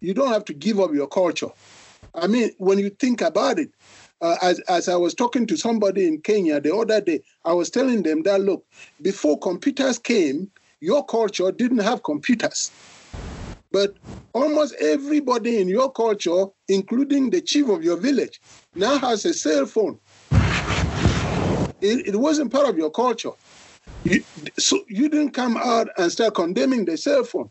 You 0.00 0.14
don't 0.14 0.32
have 0.32 0.44
to 0.46 0.54
give 0.54 0.80
up 0.80 0.92
your 0.92 1.08
culture. 1.08 1.50
I 2.14 2.26
mean, 2.26 2.50
when 2.58 2.78
you 2.78 2.90
think 2.90 3.20
about 3.20 3.58
it, 3.58 3.70
uh, 4.20 4.36
as, 4.42 4.60
as 4.60 4.88
I 4.88 4.96
was 4.96 5.14
talking 5.14 5.46
to 5.46 5.56
somebody 5.56 6.06
in 6.06 6.20
Kenya 6.20 6.60
the 6.60 6.74
other 6.74 7.00
day, 7.00 7.22
I 7.44 7.54
was 7.54 7.70
telling 7.70 8.02
them 8.02 8.22
that 8.24 8.40
look, 8.40 8.64
before 9.00 9.38
computers 9.38 9.98
came, 9.98 10.50
your 10.80 11.04
culture 11.04 11.52
didn't 11.52 11.78
have 11.78 12.02
computers. 12.02 12.70
But 13.72 13.94
almost 14.32 14.74
everybody 14.80 15.60
in 15.60 15.68
your 15.68 15.92
culture, 15.92 16.46
including 16.68 17.30
the 17.30 17.40
chief 17.40 17.68
of 17.68 17.84
your 17.84 17.96
village, 17.96 18.40
now 18.74 18.98
has 18.98 19.24
a 19.24 19.34
cell 19.34 19.66
phone. 19.66 19.98
It, 21.80 22.08
it 22.08 22.16
wasn't 22.16 22.52
part 22.52 22.68
of 22.68 22.76
your 22.76 22.90
culture. 22.90 23.30
You, 24.04 24.24
so 24.58 24.82
you 24.88 25.08
didn't 25.08 25.32
come 25.32 25.56
out 25.56 25.88
and 25.98 26.10
start 26.10 26.34
condemning 26.34 26.84
the 26.84 26.96
cell 26.96 27.24
phone. 27.24 27.50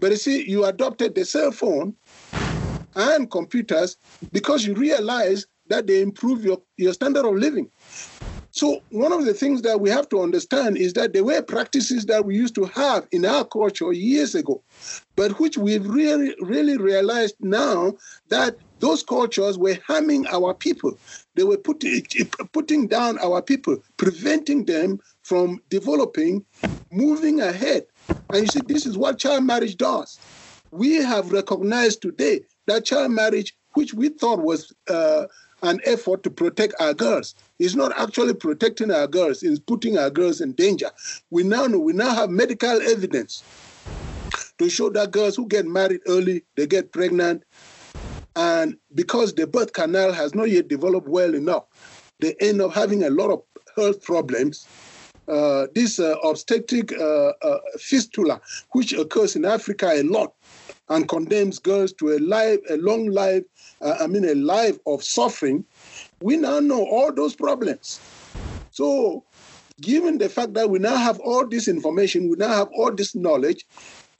But 0.00 0.10
you 0.10 0.16
see, 0.16 0.48
you 0.48 0.64
adopted 0.64 1.14
the 1.14 1.24
cell 1.24 1.50
phone 1.50 1.94
and 2.94 3.30
computers 3.30 3.96
because 4.32 4.66
you 4.66 4.74
realize 4.74 5.46
that 5.68 5.86
they 5.86 6.02
improve 6.02 6.44
your, 6.44 6.58
your 6.76 6.92
standard 6.92 7.24
of 7.24 7.34
living. 7.34 7.70
So 8.50 8.82
one 8.90 9.12
of 9.12 9.24
the 9.24 9.34
things 9.34 9.62
that 9.62 9.80
we 9.80 9.90
have 9.90 10.08
to 10.08 10.20
understand 10.20 10.78
is 10.78 10.94
that 10.94 11.12
there 11.12 11.24
were 11.24 11.42
practices 11.42 12.06
that 12.06 12.24
we 12.24 12.34
used 12.34 12.54
to 12.56 12.64
have 12.64 13.06
in 13.12 13.24
our 13.24 13.44
culture 13.44 13.92
years 13.92 14.34
ago, 14.34 14.62
but 15.16 15.38
which 15.38 15.58
we've 15.58 15.86
really, 15.86 16.34
really 16.40 16.76
realized 16.76 17.36
now 17.40 17.94
that 18.28 18.56
those 18.80 19.02
cultures 19.02 19.58
were 19.58 19.76
harming 19.86 20.26
our 20.28 20.54
people. 20.54 20.96
They 21.34 21.44
were 21.44 21.58
putting, 21.58 22.06
putting 22.52 22.86
down 22.86 23.18
our 23.18 23.42
people, 23.42 23.76
preventing 23.96 24.64
them 24.64 25.00
from 25.22 25.60
developing, 25.68 26.44
moving 26.90 27.40
ahead. 27.40 27.86
And 28.30 28.42
you 28.42 28.46
see, 28.46 28.60
this 28.66 28.86
is 28.86 28.96
what 28.96 29.18
child 29.18 29.44
marriage 29.44 29.76
does. 29.76 30.18
We 30.70 30.94
have 30.96 31.32
recognized 31.32 32.02
today 32.02 32.40
that 32.66 32.84
child 32.84 33.10
marriage, 33.12 33.54
which 33.74 33.94
we 33.94 34.08
thought 34.08 34.40
was 34.40 34.72
uh, 34.88 35.26
an 35.62 35.80
effort 35.84 36.22
to 36.22 36.30
protect 36.30 36.74
our 36.80 36.94
girls, 36.94 37.34
is 37.58 37.74
not 37.74 37.92
actually 37.98 38.34
protecting 38.34 38.90
our 38.90 39.06
girls, 39.06 39.42
it's 39.42 39.58
putting 39.58 39.98
our 39.98 40.10
girls 40.10 40.40
in 40.40 40.52
danger. 40.52 40.90
We 41.30 41.42
now 41.42 41.66
know, 41.66 41.78
we 41.78 41.92
now 41.92 42.14
have 42.14 42.30
medical 42.30 42.80
evidence 42.82 43.42
to 44.58 44.68
show 44.68 44.90
that 44.90 45.10
girls 45.10 45.36
who 45.36 45.46
get 45.46 45.66
married 45.66 46.00
early, 46.06 46.44
they 46.56 46.66
get 46.66 46.92
pregnant, 46.92 47.44
and 48.36 48.76
because 48.94 49.34
the 49.34 49.46
birth 49.46 49.72
canal 49.72 50.12
has 50.12 50.34
not 50.34 50.50
yet 50.50 50.68
developed 50.68 51.08
well 51.08 51.34
enough, 51.34 51.64
they 52.20 52.34
end 52.40 52.62
up 52.62 52.72
having 52.72 53.04
a 53.04 53.10
lot 53.10 53.30
of 53.30 53.42
health 53.74 54.02
problems. 54.02 54.66
Uh, 55.26 55.66
this 55.74 56.00
uh, 56.00 56.16
obstetric 56.24 56.90
uh, 56.92 57.32
uh 57.42 57.58
fistula, 57.78 58.40
which 58.72 58.92
occurs 58.94 59.36
in 59.36 59.44
Africa 59.44 59.90
a 59.92 60.02
lot, 60.02 60.32
and 60.88 61.08
condemns 61.08 61.58
girls 61.58 61.92
to 61.92 62.16
a 62.16 62.18
life, 62.18 62.58
a 62.70 62.76
long 62.76 63.06
life, 63.06 63.42
uh, 63.80 63.96
I 64.00 64.06
mean, 64.06 64.24
a 64.24 64.34
life 64.34 64.78
of 64.86 65.02
suffering, 65.02 65.64
we 66.20 66.36
now 66.36 66.60
know 66.60 66.84
all 66.84 67.12
those 67.12 67.34
problems. 67.34 68.00
So, 68.70 69.24
given 69.80 70.18
the 70.18 70.28
fact 70.28 70.54
that 70.54 70.70
we 70.70 70.78
now 70.78 70.96
have 70.96 71.18
all 71.20 71.46
this 71.46 71.68
information, 71.68 72.28
we 72.28 72.36
now 72.36 72.48
have 72.48 72.68
all 72.74 72.92
this 72.92 73.14
knowledge, 73.14 73.64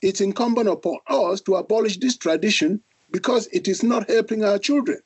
it's 0.01 0.21
incumbent 0.21 0.69
upon 0.69 0.97
us 1.07 1.41
to 1.41 1.55
abolish 1.55 1.97
this 1.97 2.17
tradition 2.17 2.81
because 3.11 3.47
it 3.47 3.67
is 3.67 3.83
not 3.83 4.09
helping 4.09 4.43
our 4.43 4.57
children 4.57 4.99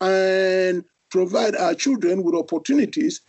and 0.00 0.84
provide 1.10 1.56
our 1.56 1.74
children 1.74 2.22
with 2.22 2.34
opportunities 2.34 3.20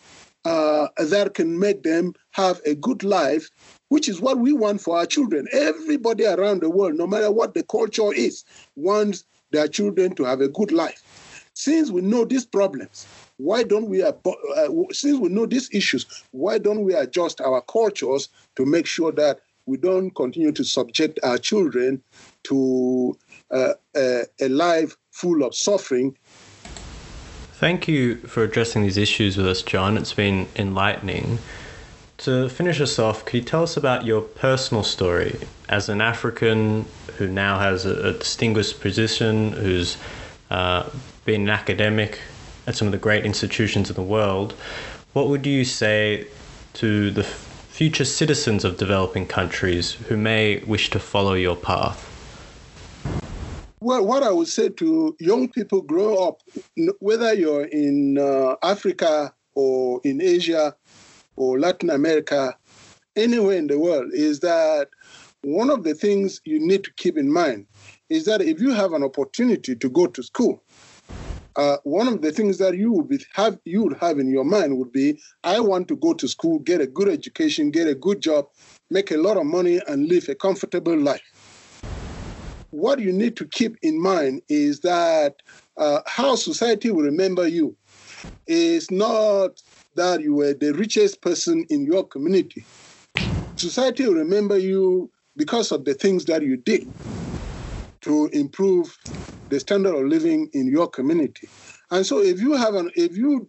uh, 0.46 0.88
that 0.98 1.34
can 1.34 1.60
make 1.60 1.84
them 1.84 2.14
have 2.32 2.62
a 2.66 2.76
good 2.76 3.04
life, 3.04 3.50
which 3.90 4.08
is 4.08 4.22
what 4.22 4.40
we 4.40 4.54
want 4.54 4.82
for 4.82 4.98
our 4.98 5.06
children. 5.06 5.48
Everybody 5.52 6.26
around 6.26 6.62
the 6.62 6.70
world, 6.70 6.96
no 6.96 7.08
matter 7.08 7.32
what 7.32 7.54
the 7.54 7.64
culture 7.64 8.14
is, 8.14 8.44
wants 8.76 9.24
their 9.52 9.68
children 9.68 10.16
to 10.16 10.24
have 10.24 10.42
a 10.42 10.48
good 10.48 10.72
life. 10.72 11.02
Since 11.54 11.92
we 11.92 12.02
know 12.02 12.26
these 12.26 12.46
problems, 12.46 13.06
why 13.38 13.64
don't 13.64 13.88
we, 13.88 14.02
uh, 14.04 14.14
since 14.92 15.20
we 15.20 15.30
know 15.30 15.46
these 15.46 15.70
issues, 15.74 16.06
why 16.32 16.58
don't 16.58 16.84
we 16.84 16.94
adjust 16.94 17.42
our 17.42 17.62
cultures 17.62 18.30
to 18.56 18.66
make 18.66 18.86
sure 18.86 19.12
that 19.14 19.42
we 19.66 19.78
don't 19.78 20.12
continue 20.16 20.52
to 20.54 20.64
subject 20.64 21.20
our 21.24 21.38
children 21.38 22.02
to 22.44 23.18
uh, 23.52 23.74
a, 23.96 24.24
a 24.40 24.50
life 24.50 24.96
full 25.12 25.44
of 25.44 25.54
suffering 25.54 26.16
Thank 27.62 27.88
you 27.88 28.16
for 28.16 28.42
addressing 28.42 28.82
these 28.82 28.98
issues 28.98 29.38
with 29.38 29.46
us, 29.46 29.62
John. 29.62 29.96
It's 29.96 30.16
been 30.16 30.48
enlightening. 30.56 31.38
To 32.26 32.50
finish 32.50 32.80
us 32.80 33.00
off, 33.00 33.26
could 33.26 33.38
you 33.38 33.44
tell 33.44 33.64
us 33.64 33.78
about 33.78 34.06
your 34.06 34.22
personal 34.22 34.84
story 34.84 35.40
as 35.70 35.90
an 35.90 36.02
African 36.02 36.86
who 37.18 37.26
now 37.26 37.58
has 37.58 37.84
a, 37.84 38.10
a 38.10 38.14
distinguished 38.14 38.80
position, 38.80 39.54
who's 39.54 39.98
uh, 40.52 40.88
been 41.26 41.42
an 41.42 41.50
academic 41.50 42.20
at 42.68 42.76
some 42.76 42.88
of 42.88 42.92
the 42.92 43.00
great 43.00 43.26
institutions 43.26 43.90
in 43.90 43.96
the 43.96 44.04
world? 44.04 44.54
What 45.14 45.30
would 45.30 45.48
you 45.48 45.66
say 45.66 46.28
to 46.74 47.10
the 47.10 47.24
future 47.24 48.06
citizens 48.06 48.64
of 48.66 48.78
developing 48.78 49.26
countries 49.26 49.94
who 49.94 50.16
may 50.16 50.60
wish 50.68 50.92
to 50.92 51.00
follow 51.00 51.34
your 51.34 51.56
path? 51.56 52.08
Well, 53.80 54.06
what 54.06 54.22
I 54.22 54.32
would 54.32 54.48
say 54.48 54.70
to 54.70 55.16
young 55.20 55.50
people 55.50 55.82
grow 55.82 56.28
up, 56.28 56.44
whether 57.00 57.34
you're 57.34 57.66
in 57.66 58.20
uh, 58.20 58.58
Africa 58.62 59.34
or 59.56 60.02
in 60.04 60.22
Asia 60.22 60.76
or 61.42 61.60
Latin 61.60 61.90
America, 61.90 62.56
anywhere 63.16 63.58
in 63.58 63.66
the 63.66 63.80
world, 63.80 64.12
is 64.14 64.42
that 64.42 64.90
one 65.42 65.72
of 65.72 65.84
the 65.84 65.96
things 65.96 66.40
you 66.46 66.60
need 66.60 66.84
to 66.84 66.94
keep 66.98 67.18
in 67.18 67.34
mind 67.34 67.66
is 68.10 68.26
that 68.26 68.44
if 68.44 68.62
you 68.62 68.72
have 68.72 68.94
an 68.94 69.04
opportunity 69.04 69.76
to 69.76 69.90
go 69.90 70.06
to 70.06 70.22
school, 70.22 70.62
uh, 71.56 71.78
one 71.84 72.08
of 72.08 72.22
the 72.22 72.32
things 72.32 72.60
that 72.60 72.78
you 72.78 72.92
would 72.92 73.10
be, 73.10 73.20
have 73.34 73.58
you 73.66 73.82
would 73.84 73.98
have 73.98 74.20
in 74.20 74.30
your 74.30 74.44
mind 74.44 74.78
would 74.78 74.92
be, 74.92 75.20
I 75.44 75.60
want 75.60 75.88
to 75.88 75.96
go 75.96 76.14
to 76.14 76.28
school, 76.28 76.60
get 76.60 76.80
a 76.80 76.86
good 76.86 77.10
education, 77.10 77.72
get 77.72 77.88
a 77.88 77.96
good 77.96 78.22
job, 78.22 78.46
make 78.92 79.10
a 79.10 79.18
lot 79.18 79.38
of 79.38 79.48
money, 79.48 79.82
and 79.88 80.08
live 80.08 80.30
a 80.30 80.36
comfortable 80.36 80.96
life. 80.96 81.24
What 82.70 83.00
you 83.00 83.12
need 83.12 83.36
to 83.38 83.46
keep 83.46 83.78
in 83.82 84.00
mind 84.00 84.44
is 84.48 84.82
that 84.82 85.38
uh, 85.76 86.02
how 86.06 86.36
society 86.36 86.92
will 86.92 87.04
remember 87.04 87.48
you 87.48 87.76
is 88.46 88.92
not 88.92 89.60
that 89.96 90.22
you 90.22 90.36
were 90.36 90.54
the 90.54 90.74
richest 90.74 91.22
person 91.22 91.66
in 91.70 91.86
your 91.86 92.08
community. 92.08 92.68
Society 93.58 94.08
will 94.08 94.16
remember 94.16 94.58
you 94.58 95.12
because 95.36 95.72
of 95.72 95.86
the 95.86 95.94
things 95.94 96.26
that 96.26 96.42
you 96.42 96.58
did 96.58 96.88
to 98.02 98.28
improve 98.34 98.98
the 99.50 99.60
standard 99.60 99.96
of 99.96 100.06
living 100.06 100.50
in 100.54 100.68
your 100.68 100.88
community. 100.88 101.52
And 101.92 102.06
so, 102.06 102.20
if 102.20 102.40
you 102.40 102.54
have 102.54 102.76
an, 102.76 102.90
if 102.96 103.16
you 103.18 103.48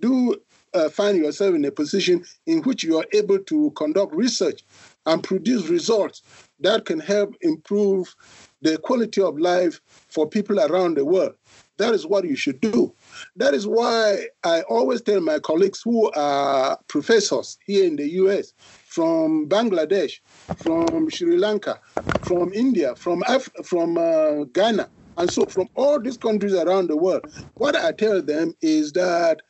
do 0.00 0.36
uh, 0.74 0.88
find 0.90 1.18
yourself 1.18 1.54
in 1.54 1.64
a 1.64 1.70
position 1.70 2.24
in 2.46 2.62
which 2.62 2.84
you 2.84 2.98
are 2.98 3.06
able 3.12 3.38
to 3.38 3.70
conduct 3.72 4.14
research 4.14 4.62
and 5.06 5.22
produce 5.22 5.68
results 5.68 6.22
that 6.60 6.84
can 6.84 7.00
help 7.00 7.34
improve 7.40 8.14
the 8.60 8.76
quality 8.78 9.22
of 9.22 9.38
life 9.38 9.80
for 10.10 10.28
people 10.28 10.60
around 10.60 10.96
the 10.96 11.04
world. 11.04 11.34
That 11.78 11.94
is 11.94 12.06
what 12.06 12.24
you 12.24 12.36
should 12.36 12.60
do. 12.60 12.92
That 13.36 13.54
is 13.54 13.66
why 13.66 14.26
I 14.44 14.62
always 14.62 15.00
tell 15.00 15.20
my 15.20 15.38
colleagues 15.38 15.80
who 15.82 16.10
are 16.12 16.78
professors 16.88 17.56
here 17.66 17.86
in 17.86 17.96
the 17.96 18.08
US, 18.22 18.52
from 18.84 19.48
Bangladesh, 19.48 20.14
from 20.58 21.08
Sri 21.08 21.38
Lanka, 21.38 21.80
from 22.22 22.52
India, 22.52 22.96
from 22.96 23.22
Af- 23.28 23.50
from 23.64 23.96
uh, 23.96 24.44
Ghana, 24.52 24.88
and 25.16 25.30
so 25.30 25.44
from 25.46 25.68
all 25.76 26.00
these 26.00 26.16
countries 26.16 26.54
around 26.54 26.88
the 26.88 26.96
world, 26.96 27.22
what 27.54 27.76
I 27.76 27.92
tell 27.92 28.20
them 28.22 28.54
is 28.60 28.92
that 28.92 29.42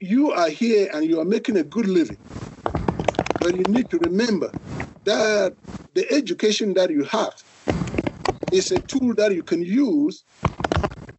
you 0.00 0.30
are 0.32 0.50
here 0.50 0.90
and 0.92 1.06
you 1.06 1.20
are 1.20 1.24
making 1.24 1.56
a 1.56 1.62
good 1.62 1.86
living. 1.86 2.18
But 3.40 3.56
you 3.56 3.64
need 3.68 3.88
to 3.90 3.98
remember 3.98 4.52
that 5.04 5.54
the 5.94 6.10
education 6.12 6.74
that 6.74 6.90
you 6.90 7.04
have 7.04 7.34
is 8.52 8.70
a 8.70 8.78
tool 8.80 9.14
that 9.14 9.34
you 9.34 9.42
can 9.42 9.62
use 9.62 10.24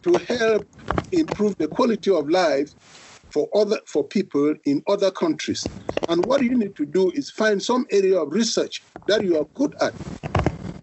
to 0.04 0.14
help 0.28 0.66
improve 1.12 1.58
the 1.58 1.68
quality 1.68 2.12
of 2.12 2.30
life 2.30 2.74
for 3.32 3.50
other 3.56 3.80
for 3.88 4.04
people 4.04 4.54
in 4.66 4.84
other 4.88 5.10
countries. 5.10 5.68
And 6.08 6.24
what 6.26 6.44
you 6.44 6.56
need 6.56 6.76
to 6.76 6.86
do 6.86 7.10
is 7.12 7.32
find 7.32 7.62
some 7.62 7.88
area 7.90 8.20
of 8.20 8.32
research 8.32 8.84
that 9.08 9.24
you 9.24 9.40
are 9.40 9.46
good 9.56 9.74
at. 9.82 9.94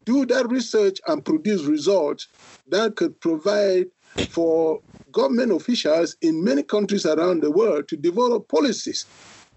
Do 0.04 0.26
that 0.26 0.48
research 0.48 1.00
and 1.06 1.24
produce 1.24 1.62
results 1.62 2.26
that 2.68 2.96
could 2.96 3.20
provide 3.20 3.86
for 4.30 4.80
government 5.12 5.52
officials 5.52 6.16
in 6.22 6.42
many 6.42 6.64
countries 6.64 7.06
around 7.06 7.42
the 7.42 7.50
world 7.50 7.86
to 7.88 7.96
develop 7.96 8.48
policies 8.48 9.06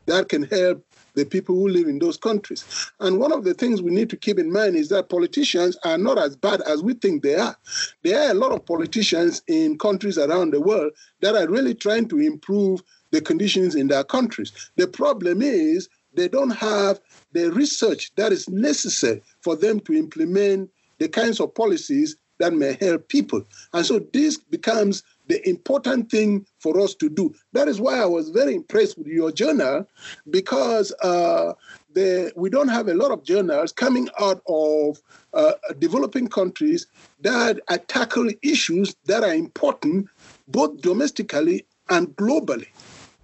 that 0.05 0.29
can 0.29 0.43
help 0.43 0.85
the 1.15 1.25
people 1.25 1.55
who 1.55 1.67
live 1.67 1.87
in 1.87 1.99
those 1.99 2.17
countries. 2.17 2.63
And 2.99 3.19
one 3.19 3.31
of 3.31 3.43
the 3.43 3.53
things 3.53 3.81
we 3.81 3.91
need 3.91 4.09
to 4.09 4.17
keep 4.17 4.39
in 4.39 4.51
mind 4.51 4.75
is 4.75 4.89
that 4.89 5.09
politicians 5.09 5.77
are 5.83 5.97
not 5.97 6.17
as 6.17 6.35
bad 6.35 6.61
as 6.61 6.83
we 6.83 6.93
think 6.93 7.23
they 7.23 7.35
are. 7.35 7.55
There 8.03 8.19
are 8.19 8.31
a 8.31 8.35
lot 8.35 8.51
of 8.51 8.65
politicians 8.65 9.41
in 9.47 9.77
countries 9.77 10.17
around 10.17 10.51
the 10.51 10.61
world 10.61 10.93
that 11.21 11.35
are 11.35 11.47
really 11.47 11.75
trying 11.75 12.07
to 12.09 12.19
improve 12.19 12.81
the 13.11 13.21
conditions 13.21 13.75
in 13.75 13.87
their 13.87 14.03
countries. 14.03 14.51
The 14.75 14.87
problem 14.87 15.41
is 15.41 15.87
they 16.15 16.27
don't 16.27 16.51
have 16.51 16.99
the 17.31 17.51
research 17.51 18.11
that 18.15 18.31
is 18.31 18.49
necessary 18.49 19.21
for 19.41 19.55
them 19.55 19.79
to 19.81 19.93
implement 19.93 20.69
the 20.99 21.07
kinds 21.09 21.39
of 21.39 21.53
policies 21.53 22.15
that 22.39 22.53
may 22.53 22.77
help 22.79 23.07
people. 23.09 23.43
And 23.73 23.85
so 23.85 23.99
this 24.13 24.37
becomes 24.37 25.03
the 25.27 25.47
important 25.47 26.11
thing 26.11 26.45
for 26.59 26.79
us 26.79 26.93
to 26.95 27.09
do. 27.09 27.33
That 27.53 27.67
is 27.67 27.79
why 27.79 27.99
I 27.99 28.05
was 28.05 28.29
very 28.29 28.55
impressed 28.55 28.97
with 28.97 29.07
your 29.07 29.31
journal 29.31 29.87
because 30.29 30.91
uh, 31.01 31.53
the, 31.93 32.31
we 32.35 32.49
don't 32.49 32.67
have 32.67 32.87
a 32.87 32.93
lot 32.93 33.11
of 33.11 33.23
journals 33.23 33.71
coming 33.71 34.09
out 34.19 34.41
of 34.47 35.01
uh, 35.33 35.53
developing 35.79 36.27
countries 36.27 36.87
that 37.21 37.59
tackle 37.87 38.29
issues 38.41 38.95
that 39.05 39.23
are 39.23 39.33
important 39.33 40.07
both 40.47 40.81
domestically 40.81 41.65
and 41.89 42.07
globally. 42.15 42.67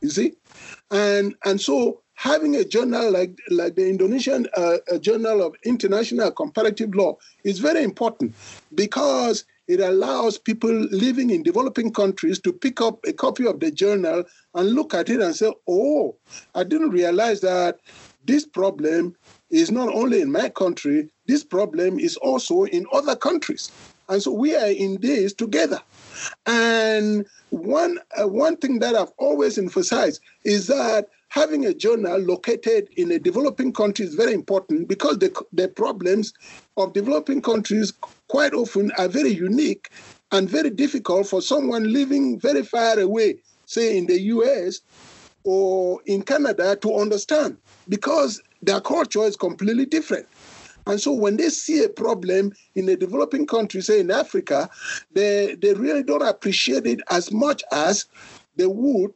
You 0.01 0.09
see, 0.09 0.33
and 0.91 1.35
and 1.43 1.59
so 1.59 2.01
having 2.13 2.55
a 2.55 2.63
journal 2.63 3.11
like 3.11 3.37
like 3.49 3.75
the 3.75 3.89
Indonesian 3.89 4.47
uh, 4.55 4.77
Journal 4.99 5.41
of 5.41 5.55
International 5.65 6.31
Comparative 6.31 6.95
Law 6.95 7.17
is 7.43 7.59
very 7.59 7.83
important 7.83 8.33
because 8.75 9.43
it 9.69 9.79
allows 9.79 10.39
people 10.39 10.71
living 10.89 11.29
in 11.29 11.43
developing 11.43 11.93
countries 11.93 12.39
to 12.39 12.51
pick 12.51 12.81
up 12.81 12.99
a 13.05 13.13
copy 13.13 13.45
of 13.45 13.59
the 13.59 13.69
journal 13.69 14.23
and 14.55 14.71
look 14.71 14.95
at 14.95 15.11
it 15.11 15.21
and 15.21 15.35
say, 15.35 15.53
oh, 15.67 16.15
I 16.55 16.63
didn't 16.63 16.89
realize 16.89 17.41
that 17.41 17.77
this 18.25 18.47
problem 18.47 19.15
is 19.51 19.69
not 19.69 19.89
only 19.89 20.21
in 20.21 20.31
my 20.31 20.49
country, 20.49 21.07
this 21.27 21.43
problem 21.43 21.99
is 21.99 22.17
also 22.17 22.63
in 22.63 22.87
other 22.91 23.15
countries. 23.15 23.71
And 24.09 24.23
so 24.23 24.31
we 24.31 24.55
are 24.55 24.71
in 24.71 24.99
this 25.01 25.33
together. 25.33 25.79
And 26.47 27.27
one, 27.51 27.99
uh, 28.19 28.27
one 28.27 28.57
thing 28.57 28.79
that 28.79 28.95
I've 28.95 29.13
always 29.19 29.59
emphasized 29.59 30.19
is 30.45 30.65
that 30.65 31.09
having 31.29 31.65
a 31.65 31.73
journal 31.73 32.17
located 32.17 32.89
in 32.97 33.11
a 33.11 33.19
developing 33.19 33.71
country 33.71 34.05
is 34.05 34.15
very 34.15 34.33
important 34.33 34.87
because 34.87 35.19
the, 35.19 35.31
the 35.53 35.67
problems 35.67 36.33
of 36.77 36.93
developing 36.93 37.41
countries 37.41 37.93
quite 38.27 38.53
often 38.53 38.91
are 38.97 39.07
very 39.07 39.29
unique 39.29 39.89
and 40.31 40.49
very 40.49 40.69
difficult 40.69 41.27
for 41.27 41.41
someone 41.41 41.93
living 41.93 42.39
very 42.39 42.63
far 42.63 42.99
away, 42.99 43.35
say 43.65 43.97
in 43.97 44.07
the 44.07 44.19
US 44.21 44.81
or 45.43 46.01
in 46.05 46.23
Canada, 46.23 46.75
to 46.77 46.95
understand 46.95 47.57
because 47.87 48.41
their 48.61 48.81
culture 48.81 49.23
is 49.23 49.35
completely 49.35 49.85
different. 49.85 50.27
And 50.87 50.99
so 50.99 51.13
when 51.13 51.37
they 51.37 51.49
see 51.49 51.83
a 51.83 51.89
problem 51.89 52.53
in 52.73 52.89
a 52.89 52.95
developing 52.95 53.45
country, 53.45 53.81
say 53.81 53.99
in 53.99 54.09
Africa, 54.09 54.69
they, 55.13 55.55
they 55.61 55.73
really 55.73 56.01
don't 56.01 56.27
appreciate 56.27 56.87
it 56.87 56.99
as 57.11 57.31
much 57.31 57.63
as 57.71 58.05
they 58.55 58.65
would 58.65 59.13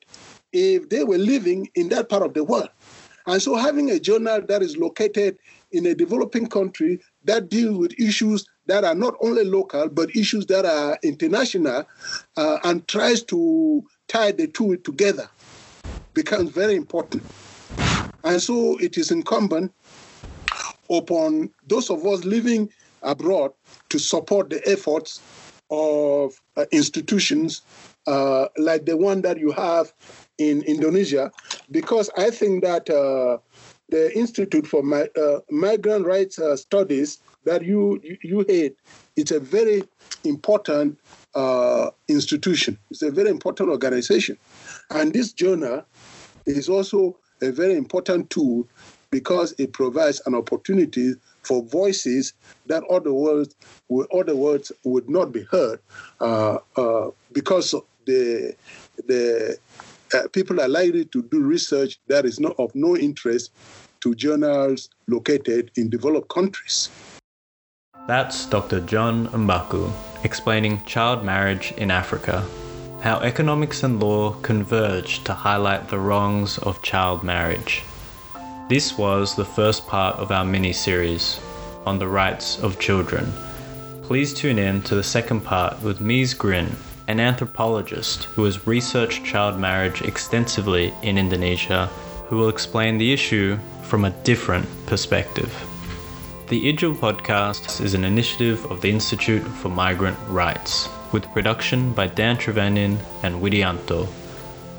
if 0.54 0.90
they 0.90 1.04
were 1.04 1.18
living 1.18 1.70
in 1.76 1.90
that 1.90 2.08
part 2.10 2.24
of 2.24 2.34
the 2.34 2.44
world. 2.44 2.70
And 3.26 3.42
so 3.42 3.56
having 3.56 3.90
a 3.92 4.00
journal 4.00 4.42
that 4.48 4.62
is 4.62 4.78
located 4.78 5.38
in 5.72 5.86
a 5.88 5.96
developing 5.96 6.48
country 6.48 7.00
that 7.26 7.50
deals 7.50 7.78
with 7.78 8.00
issues 8.00 8.46
that 8.68 8.84
are 8.84 8.96
not 8.96 9.16
only 9.22 9.44
local, 9.44 9.90
but 9.90 10.16
issues 10.16 10.46
that 10.48 10.66
are 10.66 10.98
international 11.04 11.86
uh, 12.38 12.58
and 12.64 12.88
tries 12.88 13.24
to 13.24 13.84
tie 14.08 14.32
the 14.32 14.48
two 14.48 14.78
together 14.78 15.28
becomes 16.14 16.52
very 16.52 16.76
important. 16.76 17.24
And 18.24 18.42
so 18.42 18.78
it 18.78 18.98
is 18.98 19.12
incumbent 19.12 19.74
upon 20.90 21.50
those 21.68 21.90
of 21.90 22.06
us 22.06 22.24
living 22.24 22.70
abroad 23.02 23.52
to 23.90 24.00
support 24.00 24.50
the 24.50 24.66
efforts 24.70 25.22
of 25.70 26.40
uh, 26.56 26.66
institutions 26.72 27.64
uh, 28.06 28.48
like 28.58 28.86
the 28.86 28.96
one 28.96 29.22
that 29.22 29.38
you 29.40 29.52
have 29.52 29.94
in 30.38 30.64
Indonesia 30.64 31.32
because 31.72 32.10
I 32.18 32.30
think 32.30 32.64
that 32.64 32.90
uh, 32.90 33.38
the 33.90 34.16
Institute 34.18 34.66
for 34.66 34.84
Mi- 34.84 35.10
uh, 35.16 35.40
Migrant 35.50 36.06
Rights 36.06 36.40
uh, 36.40 36.56
Studies 36.56 37.20
that 37.46 37.64
you 37.64 38.00
you 38.22 38.46
head, 38.50 38.74
it's 39.16 39.32
a 39.32 39.40
very 39.40 39.84
important 40.24 40.98
uh, 41.36 41.92
institution. 42.08 42.78
It's 42.90 43.02
a 43.02 43.12
very 43.12 43.30
important 43.30 43.70
organization, 43.70 44.38
and 44.90 45.14
this 45.14 45.34
journal 45.34 45.84
is 46.46 46.70
also 46.70 47.18
a 47.42 47.52
very 47.52 47.76
important 47.76 48.30
tool 48.30 48.68
because 49.12 49.54
it 49.60 49.74
provides 49.74 50.22
an 50.26 50.34
opportunity 50.34 51.14
for 51.44 51.62
voices 51.64 52.34
that 52.66 52.84
other 52.86 53.14
words 53.14 53.56
other 54.14 54.36
words 54.36 54.72
would 54.84 55.08
not 55.10 55.32
be 55.32 55.44
heard 55.44 55.80
uh, 56.20 56.58
uh, 56.78 57.12
because 57.32 57.76
the 58.06 58.56
the 59.08 59.58
uh, 60.14 60.28
people 60.30 60.62
are 60.62 60.68
likely 60.68 61.06
to 61.06 61.24
do 61.24 61.42
research 61.42 62.00
that 62.08 62.26
is 62.26 62.40
not 62.40 62.56
of 62.60 62.74
no 62.76 62.96
interest 62.96 63.52
to 64.02 64.14
journals 64.16 64.90
located 65.08 65.72
in 65.76 65.90
developed 65.90 66.30
countries. 66.30 66.90
That's 68.08 68.46
Dr. 68.46 68.82
John 68.82 69.28
Mbaku 69.28 69.92
explaining 70.24 70.84
child 70.86 71.24
marriage 71.24 71.74
in 71.78 71.92
Africa, 71.92 72.46
how 73.02 73.20
economics 73.20 73.84
and 73.84 74.02
law 74.02 74.32
converge 74.42 75.24
to 75.26 75.34
highlight 75.34 75.90
the 75.90 76.00
wrongs 76.00 76.58
of 76.60 76.82
child 76.82 77.24
marriage. 77.24 77.84
This 78.70 78.98
was 78.98 79.36
the 79.36 79.46
first 79.46 79.86
part 79.88 80.16
of 80.16 80.32
our 80.32 80.46
mini 80.46 80.72
series 80.72 81.40
on 81.86 82.00
the 82.00 82.08
rights 82.08 82.58
of 82.64 82.80
children. 82.80 83.32
Please 84.04 84.34
tune 84.34 84.58
in 84.58 84.82
to 84.84 84.96
the 84.96 85.04
second 85.04 85.42
part 85.42 85.82
with 85.82 86.00
Mies 86.00 86.36
Grijns, 86.36 86.76
an 87.08 87.20
anthropologist 87.20 88.26
who 88.26 88.44
has 88.46 88.66
researched 88.66 89.26
child 89.26 89.60
marriage 89.60 90.02
extensively 90.02 90.94
in 91.02 91.18
Indonesia, 91.18 91.88
who 92.28 92.38
will 92.38 92.50
explain 92.50 92.98
the 92.98 93.12
issue 93.12 93.58
from 93.84 94.06
a 94.06 94.16
different 94.24 94.68
perspective. 94.86 95.52
The 96.48 96.74
IJIL 96.74 96.96
podcast 96.96 97.82
is 97.82 97.94
an 97.94 98.04
initiative 98.04 98.66
of 98.72 98.82
the 98.82 98.90
Institute 98.90 99.44
for 99.44 99.70
Migrant 99.70 100.18
Rights, 100.28 100.90
with 101.12 101.32
production 101.34 101.94
by 101.94 102.08
Dan 102.08 102.38
Trevanian 102.38 102.98
and 103.24 103.42
Widianto. 103.42 104.08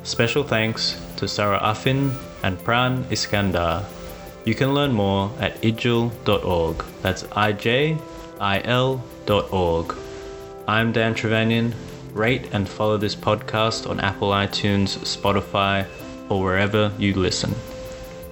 Special 0.02 0.44
thanks 0.44 1.00
to 1.16 1.26
Sarah 1.26 1.60
Affin 1.60 2.14
and 2.42 2.58
Pran 2.58 3.04
Iskandar. 3.04 3.84
You 4.44 4.54
can 4.54 4.74
learn 4.74 4.92
more 4.92 5.30
at 5.40 5.60
ijil.org. 5.62 6.84
That's 7.02 7.24
I 7.32 7.52
J 7.52 7.96
I 8.40 8.60
L.org. 8.62 9.94
I'm 10.68 10.92
Dan 10.92 11.14
Trevanian. 11.14 11.72
Rate 12.14 12.48
and 12.52 12.68
follow 12.68 12.96
this 12.96 13.16
podcast 13.16 13.90
on 13.90 13.98
Apple 13.98 14.30
iTunes, 14.30 14.96
Spotify, 14.98 15.84
or 16.28 16.40
wherever 16.40 16.92
you 16.96 17.12
listen. 17.14 17.52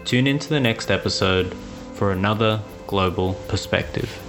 Tune 0.05 0.29
in 0.29 0.39
to 0.39 0.49
the 0.49 0.61
next 0.61 0.91
episode 0.91 1.53
for 1.95 2.13
another 2.13 2.63
global 2.87 3.35
perspective. 3.49 4.22